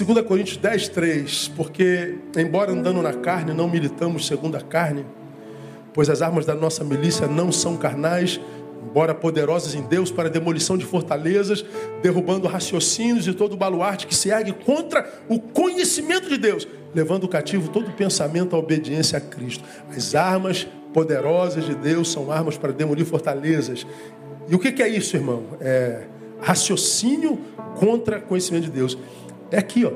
[0.05, 5.07] 2 Coríntios 10, 3, porque, embora andando na carne, não militamos segundo a carne,
[5.95, 8.39] pois as armas da nossa milícia não são carnais,
[8.83, 11.63] embora poderosas em Deus para demolição de fortalezas,
[12.01, 17.69] derrubando raciocínios e todo baluarte que se ergue contra o conhecimento de Deus, levando cativo
[17.69, 19.63] todo pensamento à obediência a Cristo.
[19.95, 23.85] As armas poderosas de Deus são armas para demolir fortalezas.
[24.47, 25.43] E o que é isso, irmão?
[25.61, 26.03] É
[26.41, 27.39] raciocínio
[27.75, 28.97] contra conhecimento de Deus.
[29.51, 29.91] É aqui, ó.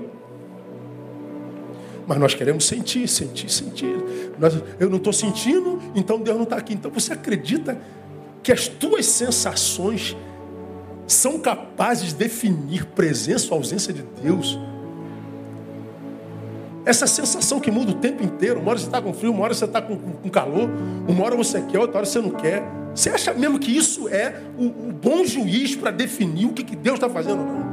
[2.06, 3.96] Mas nós queremos sentir, sentir, sentir.
[4.38, 6.74] Nós, eu não estou sentindo, então Deus não está aqui.
[6.74, 7.78] Então você acredita
[8.44, 10.16] que as tuas sensações
[11.08, 14.60] são capazes de definir presença ou ausência de Deus.
[16.86, 18.60] Essa sensação que muda o tempo inteiro.
[18.60, 20.70] Uma hora você está com frio, uma hora você está com, com, calor,
[21.08, 22.62] uma hora você quer, outra hora você não quer.
[22.94, 26.76] Você acha mesmo que isso é o, o bom juiz para definir o que, que
[26.76, 27.64] Deus está fazendo não?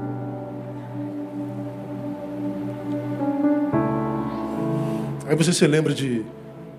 [5.27, 6.25] Aí você se lembra de.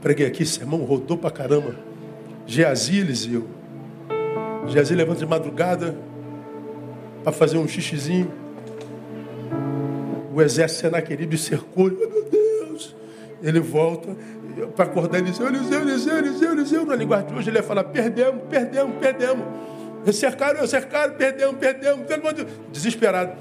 [0.02, 1.76] Preguei aqui, sermão rodou pra caramba.
[2.48, 3.61] Geazi, Eliseu.
[4.68, 5.96] Geazi levanta de madrugada
[7.24, 8.32] para fazer um xixizinho.
[10.34, 11.86] O exército Senaqueribe cercou.
[11.92, 12.96] Meu Deus!
[13.44, 14.16] Ele volta
[14.76, 16.86] para acordar Eliseu, Eliseu, Eliseu, Eliseu, Eliseu.
[16.86, 19.46] Na linguagem de hoje ele ia falar: perdemos, perdemos, perdemos.
[20.14, 22.46] Cercaram, cercaram, perdemos, perdemos.
[22.72, 23.34] Desesperado.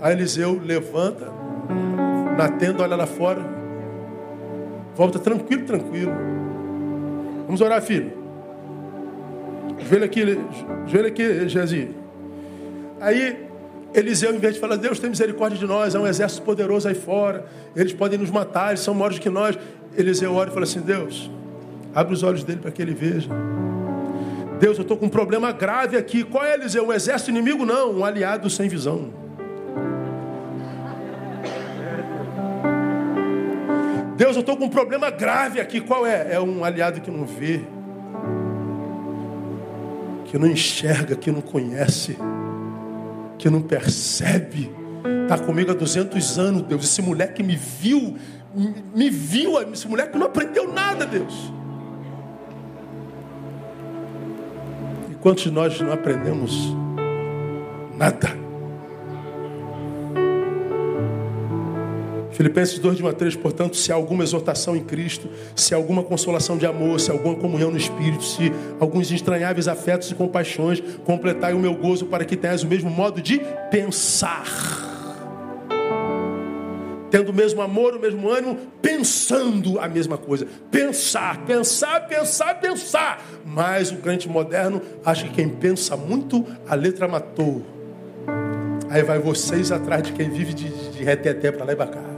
[0.00, 1.26] Aí Eliseu levanta
[2.36, 3.42] na tenda, olha lá fora.
[4.94, 6.12] Volta tranquilo, tranquilo.
[7.46, 8.21] Vamos orar, filho.
[9.88, 10.38] Joelho aqui,
[10.86, 11.90] joelho aqui, Jezi.
[13.00, 13.48] Aí
[13.94, 16.94] Eliseu, em vez de falar, Deus tem misericórdia de nós, há um exército poderoso aí
[16.94, 17.44] fora,
[17.76, 19.58] eles podem nos matar, eles são maiores que nós.
[19.96, 21.30] Eliseu ora e fala assim: Deus,
[21.94, 23.28] abre os olhos dele para que ele veja.
[24.58, 26.22] Deus, eu estou com um problema grave aqui.
[26.24, 26.86] Qual é, Eliseu?
[26.86, 27.66] Um exército inimigo?
[27.66, 29.12] Não, um aliado sem visão.
[34.16, 35.80] Deus, eu estou com um problema grave aqui.
[35.80, 36.34] Qual é?
[36.34, 37.60] É um aliado que não vê,
[40.32, 42.16] que não enxerga, que não conhece
[43.36, 44.72] que não percebe.
[45.24, 46.84] Está comigo há 200 anos, Deus.
[46.84, 48.16] Esse moleque me viu,
[48.94, 49.60] me viu.
[49.70, 51.52] Esse moleque não aprendeu nada, Deus.
[55.10, 56.74] E quantos de nós não aprendemos
[57.94, 58.41] nada?
[62.32, 65.76] Filipenses 2, de 1 a 3, portanto, se há alguma exortação em Cristo, se há
[65.76, 70.14] alguma consolação de amor, se há alguma comunhão no Espírito, se alguns estranháveis afetos e
[70.14, 74.44] compaixões, completai o meu gozo para que tenhas o mesmo modo de pensar.
[77.10, 80.46] Tendo o mesmo amor, o mesmo ânimo, pensando a mesma coisa.
[80.70, 83.22] Pensar, pensar, pensar, pensar.
[83.44, 87.60] Mas o crente moderno acha que quem pensa muito, a letra matou.
[88.88, 92.11] Aí vai vocês atrás de quem vive de, de reteté para lá e para cá.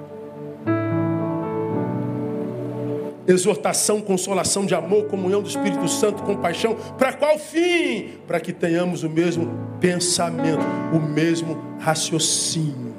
[3.26, 6.74] Exortação, consolação de amor, comunhão do Espírito Santo, compaixão.
[6.98, 8.18] Para qual fim?
[8.26, 9.50] Para que tenhamos o mesmo
[9.80, 12.94] pensamento, o mesmo raciocínio.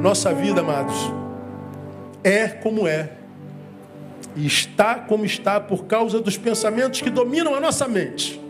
[0.00, 0.96] Nossa vida, amados,
[2.24, 3.12] é como é.
[4.34, 8.40] E está como está por causa dos pensamentos que dominam a nossa mente.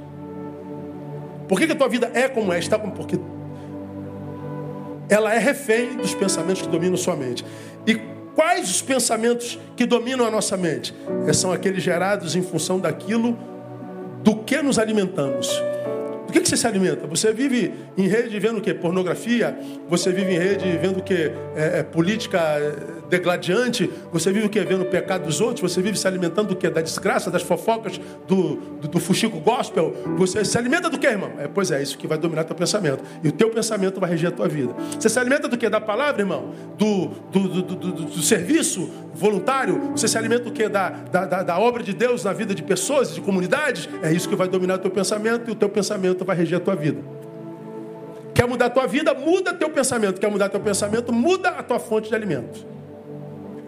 [1.48, 2.58] Por que, que a tua vida é como é?
[2.58, 3.18] Está como porque
[5.08, 7.44] ela é refém dos pensamentos que dominam a sua mente.
[7.86, 10.94] E Quais os pensamentos que dominam a nossa mente?
[11.26, 13.36] É, são aqueles gerados em função daquilo
[14.22, 15.48] do que nos alimentamos.
[16.32, 17.06] Do que, que você se alimenta?
[17.08, 18.72] Você vive em rede vendo o que?
[18.72, 19.54] Pornografia?
[19.86, 21.30] Você vive em rede vendo o que?
[21.54, 22.40] É, é, política
[23.10, 23.90] degladiante?
[24.10, 24.58] Você vive o que?
[24.60, 25.70] Vendo o pecado dos outros?
[25.70, 26.70] Você vive se alimentando do que?
[26.70, 29.94] Da desgraça, das fofocas, do, do, do fuxico gospel?
[30.16, 31.32] Você se alimenta do que, irmão?
[31.38, 33.04] É, pois é, isso que vai dominar teu pensamento.
[33.22, 34.74] E o teu pensamento vai reger a tua vida.
[34.98, 35.68] Você se alimenta do que?
[35.68, 36.54] Da palavra, irmão?
[36.78, 39.90] Do, do, do, do, do serviço voluntário?
[39.90, 40.66] Você se alimenta do que?
[40.66, 43.86] Da, da, da, da obra de Deus na vida de pessoas, de comunidades?
[44.02, 46.60] É isso que vai dominar o teu pensamento e o teu pensamento vai reger a
[46.60, 47.00] tua vida.
[48.34, 49.14] Quer mudar a tua vida?
[49.14, 50.20] Muda teu pensamento.
[50.20, 51.12] Quer mudar teu pensamento?
[51.12, 52.66] Muda a tua fonte de alimento.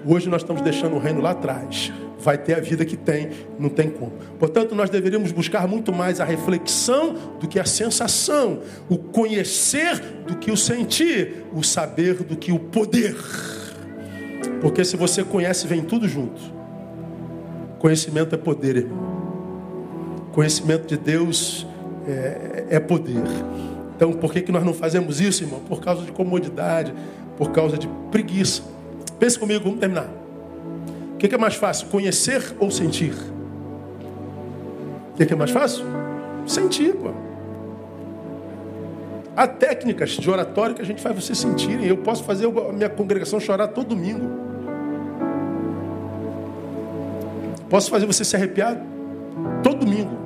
[0.07, 1.93] Hoje nós estamos deixando o reino lá atrás.
[2.19, 4.13] Vai ter a vida que tem, não tem como.
[4.39, 10.37] Portanto, nós deveríamos buscar muito mais a reflexão do que a sensação, o conhecer do
[10.37, 13.15] que o sentir, o saber do que o poder.
[14.61, 16.41] Porque se você conhece, vem tudo junto.
[17.79, 19.15] Conhecimento é poder, irmão.
[20.33, 21.67] Conhecimento de Deus
[22.09, 23.23] é, é poder.
[23.97, 25.61] Então, por que, que nós não fazemos isso, irmão?
[25.61, 26.93] Por causa de comodidade,
[27.37, 28.63] por causa de preguiça.
[29.19, 30.09] Pense comigo, vamos terminar.
[31.15, 33.15] O que, que é mais fácil, conhecer ou sentir?
[35.13, 35.85] O que, que é mais fácil?
[36.47, 37.11] Sentir, pô.
[39.37, 41.87] Há técnicas de oratório que a gente faz você sentirem.
[41.87, 44.29] Eu posso fazer a minha congregação chorar todo domingo.
[47.69, 48.81] Posso fazer você se arrepiar
[49.63, 50.17] todo domingo.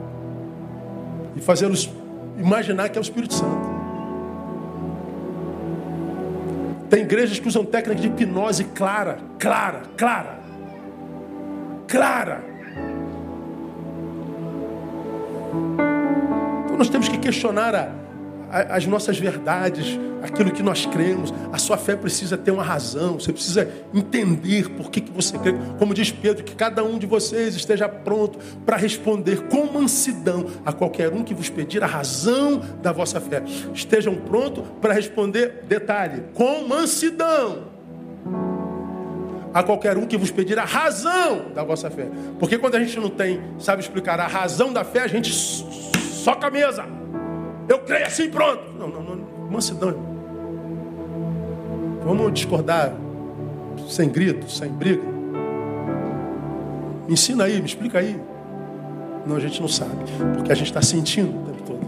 [1.38, 1.88] E fazê-los
[2.36, 3.78] imaginar que é o Espírito Santo.
[6.90, 10.38] Tem igrejas que usam técnicas de hipnose clara, clara, clara.
[11.86, 12.44] Clara.
[16.64, 17.88] Então nós temos que questionar a,
[18.50, 21.32] as nossas verdades, aquilo que nós cremos.
[21.52, 25.54] A sua fé precisa ter uma razão, você precisa entender por que, que você crê.
[25.78, 30.72] Como diz Pedro, que cada um de vocês esteja pronto para responder com mansidão a
[30.72, 33.42] qualquer um que vos pedir a razão da vossa fé.
[33.74, 37.78] Estejam prontos para responder, detalhe, com mansidão
[39.52, 42.08] a qualquer um que vos pedir a razão da vossa fé.
[42.38, 46.46] Porque quando a gente não tem, sabe explicar a razão da fé, a gente soca
[46.46, 46.97] a mesa.
[47.68, 48.62] Eu creio assim, pronto.
[48.78, 49.50] Não, não, não.
[49.50, 49.94] Mansidão.
[52.04, 52.94] Vamos discordar
[53.88, 55.02] sem grito, sem briga.
[57.06, 58.18] Me ensina aí, me explica aí.
[59.26, 59.96] Não, a gente não sabe.
[60.36, 61.78] Porque a gente está sentindo o tempo todo.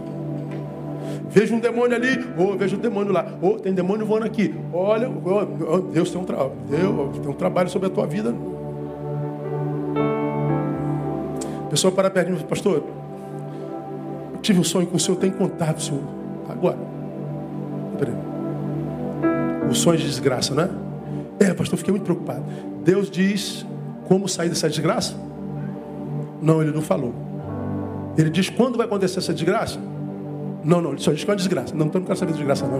[1.29, 4.25] Vejo um demônio ali, ou oh, vejo um demônio lá, ou oh, tem demônio voando
[4.25, 4.53] aqui.
[4.73, 8.35] Olha, oh, Deus tem um, tra Deus tem um trabalho sobre a tua vida.
[11.69, 12.83] Pessoa para perto pastor,
[14.41, 16.03] tive um sonho com o Senhor, tem contato, Senhor.
[16.49, 16.91] Agora.
[19.71, 20.69] O sonho de desgraça, né?
[21.39, 22.43] É, pastor, fiquei muito preocupado.
[22.83, 23.65] Deus diz
[24.05, 25.15] como sair dessa desgraça?
[26.41, 27.13] Não, ele não falou.
[28.17, 29.79] Ele diz quando vai acontecer essa desgraça?
[30.61, 31.73] Não, não, ele só diz que é uma desgraça.
[31.73, 32.79] Não, então não quero saber de desgraça, não.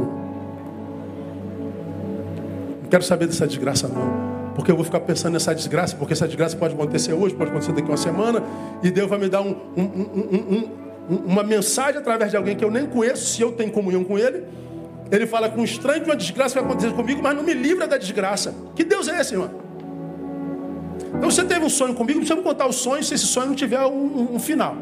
[2.81, 4.51] Não quero saber dessa desgraça, não.
[4.53, 7.71] Porque eu vou ficar pensando nessa desgraça, porque essa desgraça pode acontecer hoje, pode acontecer
[7.71, 8.43] daqui a uma semana,
[8.83, 10.69] e Deus vai me dar um, um, um,
[11.09, 14.43] uma mensagem através de alguém que eu nem conheço, se eu tenho comunhão com ele.
[15.11, 17.85] Ele fala com um estranho que uma desgraça vai acontecer comigo, mas não me livra
[17.85, 18.55] da desgraça.
[18.75, 19.51] Que Deus é esse, irmão?
[21.13, 23.47] Então você teve um sonho comigo, não precisa me contar o sonho se esse sonho
[23.47, 24.77] não tiver um, um, um final.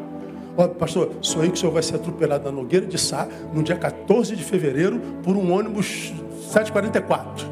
[0.56, 3.76] Ó, pastor, sonhei que o senhor vai ser atropelado na Nogueira de Sá no dia
[3.76, 6.12] 14 de fevereiro por um ônibus
[6.52, 7.46] 744.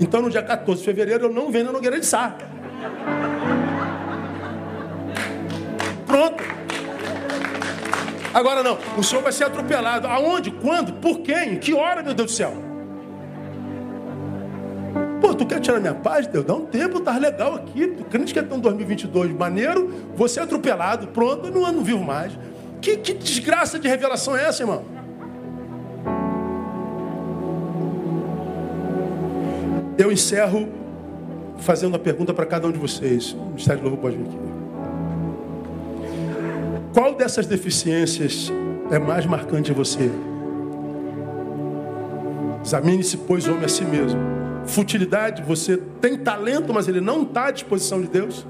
[0.00, 2.36] Então no dia 14 de fevereiro eu não venho na Nogueira de Sá.
[6.06, 6.63] Pronto.
[8.34, 10.08] Agora não, o senhor vai ser atropelado.
[10.08, 10.50] Aonde?
[10.50, 10.94] Quando?
[10.94, 11.56] Por quem?
[11.56, 12.52] Que hora, meu Deus do céu?
[15.20, 16.44] Pô, tu quer tirar minha paz, Deus?
[16.44, 17.86] Dá um tempo, tá legal aqui.
[17.86, 22.02] Tu crente que é tão 2022 maneiro, você é atropelado, pronto, eu não, não vivo
[22.02, 22.36] mais.
[22.82, 24.84] Que, que desgraça de revelação é essa, irmão?
[29.96, 30.68] Eu encerro
[31.58, 33.32] fazendo a pergunta para cada um de vocês.
[33.32, 34.63] O Ministério de Louvor pode vir aqui.
[36.94, 38.52] Qual dessas deficiências
[38.88, 40.08] é mais marcante em você?
[42.64, 44.20] Examine-se, pois, homem a si mesmo.
[44.64, 48.46] Futilidade, você tem talento, mas ele não está à disposição de Deus.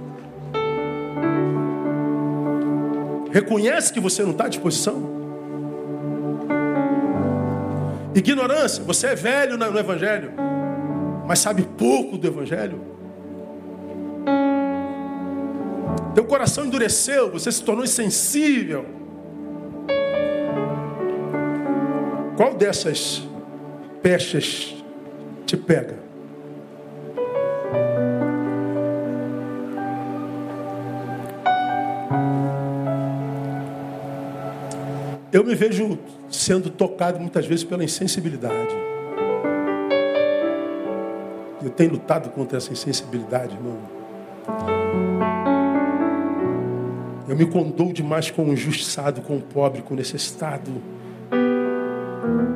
[3.32, 5.02] Reconhece que você não está à disposição.
[8.14, 10.32] Ignorância, você é velho no Evangelho,
[11.26, 12.93] mas sabe pouco do Evangelho.
[16.14, 18.86] Teu coração endureceu, você se tornou insensível.
[22.36, 23.22] Qual dessas
[24.00, 24.74] pechas
[25.44, 25.98] te pega?
[35.32, 35.98] Eu me vejo
[36.30, 38.74] sendo tocado muitas vezes pela insensibilidade.
[41.60, 44.03] Eu tenho lutado contra essa insensibilidade, irmão.
[47.34, 50.70] Eu me condoo demais com o injustiçado, com o pobre, com o necessitado.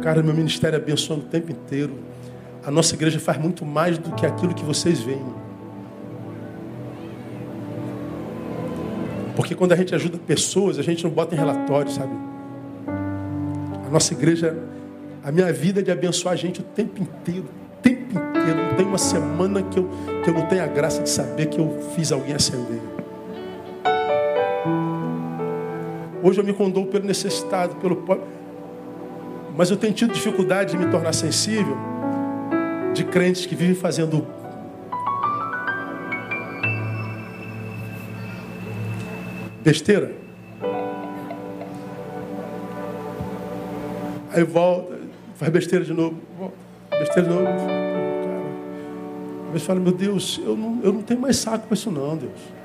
[0.00, 1.98] Cara, meu ministério é abençoando o tempo inteiro.
[2.64, 5.26] A nossa igreja faz muito mais do que aquilo que vocês veem.
[9.34, 12.12] Porque quando a gente ajuda pessoas, a gente não bota em relatório, sabe?
[13.84, 14.56] A nossa igreja,
[15.24, 17.46] a minha vida é de abençoar a gente o tempo inteiro.
[17.78, 18.68] O tempo inteiro.
[18.70, 19.90] Não tem uma semana que eu,
[20.22, 22.97] que eu não tenha a graça de saber que eu fiz alguém acender.
[26.28, 28.22] Hoje eu me condoo pelo necessitado, pelo pobre.
[29.56, 31.74] Mas eu tenho tido dificuldade de me tornar sensível
[32.92, 34.26] de crentes que vivem fazendo
[39.64, 40.12] besteira.
[44.30, 44.98] Aí volta,
[45.36, 46.56] faz besteira de novo, volta,
[46.90, 47.46] besteira de novo.
[47.46, 48.42] Cara,
[49.46, 52.18] às vezes fala, meu Deus, eu não, eu não tenho mais saco para isso não,
[52.18, 52.58] Deus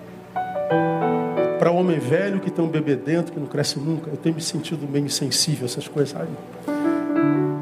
[1.64, 4.10] para homem velho que tem um bebê dentro, que não cresce nunca.
[4.10, 6.28] Eu tenho me sentido meio insensível a essas coisas, sabe?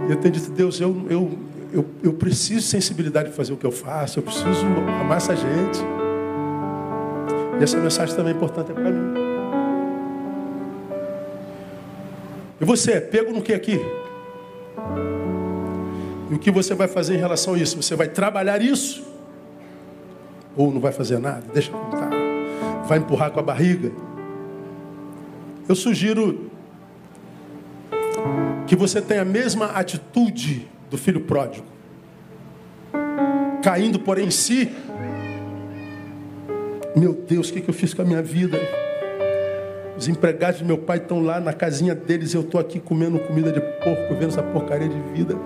[0.09, 1.37] Eu tenho dito, Deus, eu, eu,
[1.71, 4.65] eu, eu preciso de sensibilidade para fazer o que eu faço, eu preciso
[4.99, 5.79] amar essa gente.
[7.59, 9.13] E essa mensagem também é importante para mim.
[12.59, 13.79] E você, pego no que aqui?
[16.31, 17.79] E o que você vai fazer em relação a isso?
[17.79, 19.05] Você vai trabalhar isso?
[20.57, 21.43] Ou não vai fazer nada?
[21.53, 22.00] Deixa está
[22.91, 23.89] vai empurrar com a barriga.
[25.65, 26.51] Eu sugiro
[28.67, 31.65] que você tenha a mesma atitude do filho pródigo,
[33.63, 34.69] caindo, porém, em si.
[36.93, 38.59] Meu Deus, o que, eu fiz com a minha vida?
[39.97, 43.53] Os empregados do meu pai estão lá na casinha deles, eu estou aqui comendo comida
[43.53, 45.37] de porco, vendo essa porcaria de vida.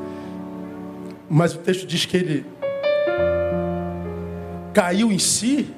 [1.30, 2.44] Mas o texto diz que ele
[4.74, 5.72] caiu em si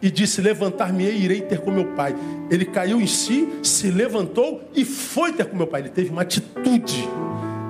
[0.00, 2.14] e disse: Levantar-me-ei e irei ter com meu pai.
[2.50, 5.82] Ele caiu em si, se levantou e foi ter com meu pai.
[5.82, 7.08] Ele teve uma atitude.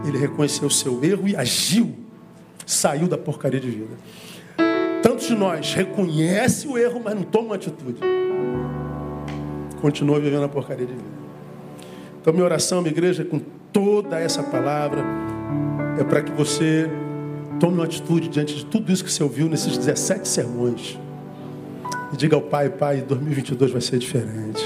[0.07, 1.94] Ele reconheceu o seu erro e agiu.
[2.65, 3.97] Saiu da porcaria de vida.
[5.03, 8.01] Tantos de nós reconhecem o erro, mas não tomam atitude.
[9.81, 11.16] Continua vivendo a porcaria de vida.
[12.20, 13.40] Então, minha oração, minha igreja, com
[13.73, 15.05] toda essa palavra,
[15.98, 16.90] é para que você
[17.61, 20.98] tome uma atitude diante de tudo isso que você ouviu nesses 17 sermões.
[22.12, 24.62] E diga ao Pai, Pai, 2022 vai ser diferente.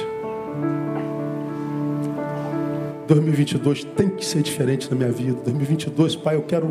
[3.08, 5.40] 2022 tem que ser diferente na minha vida.
[5.44, 6.68] 2022, Pai, eu quero,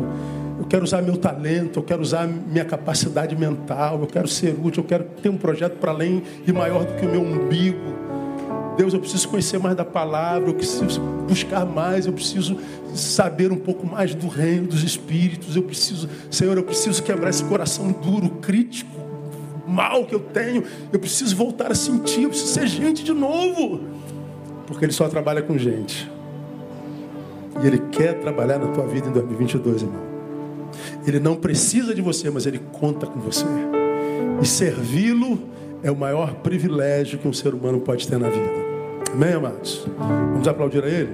[0.58, 4.82] eu quero usar meu talento, eu quero usar minha capacidade mental, eu quero ser útil,
[4.82, 8.00] eu quero ter um projeto para além e maior do que o meu umbigo.
[8.76, 12.56] Deus, eu preciso conhecer mais da palavra, eu preciso buscar mais, eu preciso
[12.94, 17.44] saber um pouco mais do reino dos espíritos, eu preciso, Senhor, eu preciso quebrar esse
[17.44, 18.99] coração duro, crítico,
[19.70, 23.80] mal que eu tenho, eu preciso voltar a sentir, eu preciso ser gente de novo.
[24.66, 26.10] Porque Ele só trabalha com gente.
[27.62, 30.10] E Ele quer trabalhar na tua vida em 2022, irmão.
[31.06, 33.46] Ele não precisa de você, mas Ele conta com você.
[34.42, 35.38] E servi-lo
[35.82, 38.70] é o maior privilégio que um ser humano pode ter na vida.
[39.12, 39.86] Amém, amados?
[39.98, 41.10] Vamos aplaudir a Ele?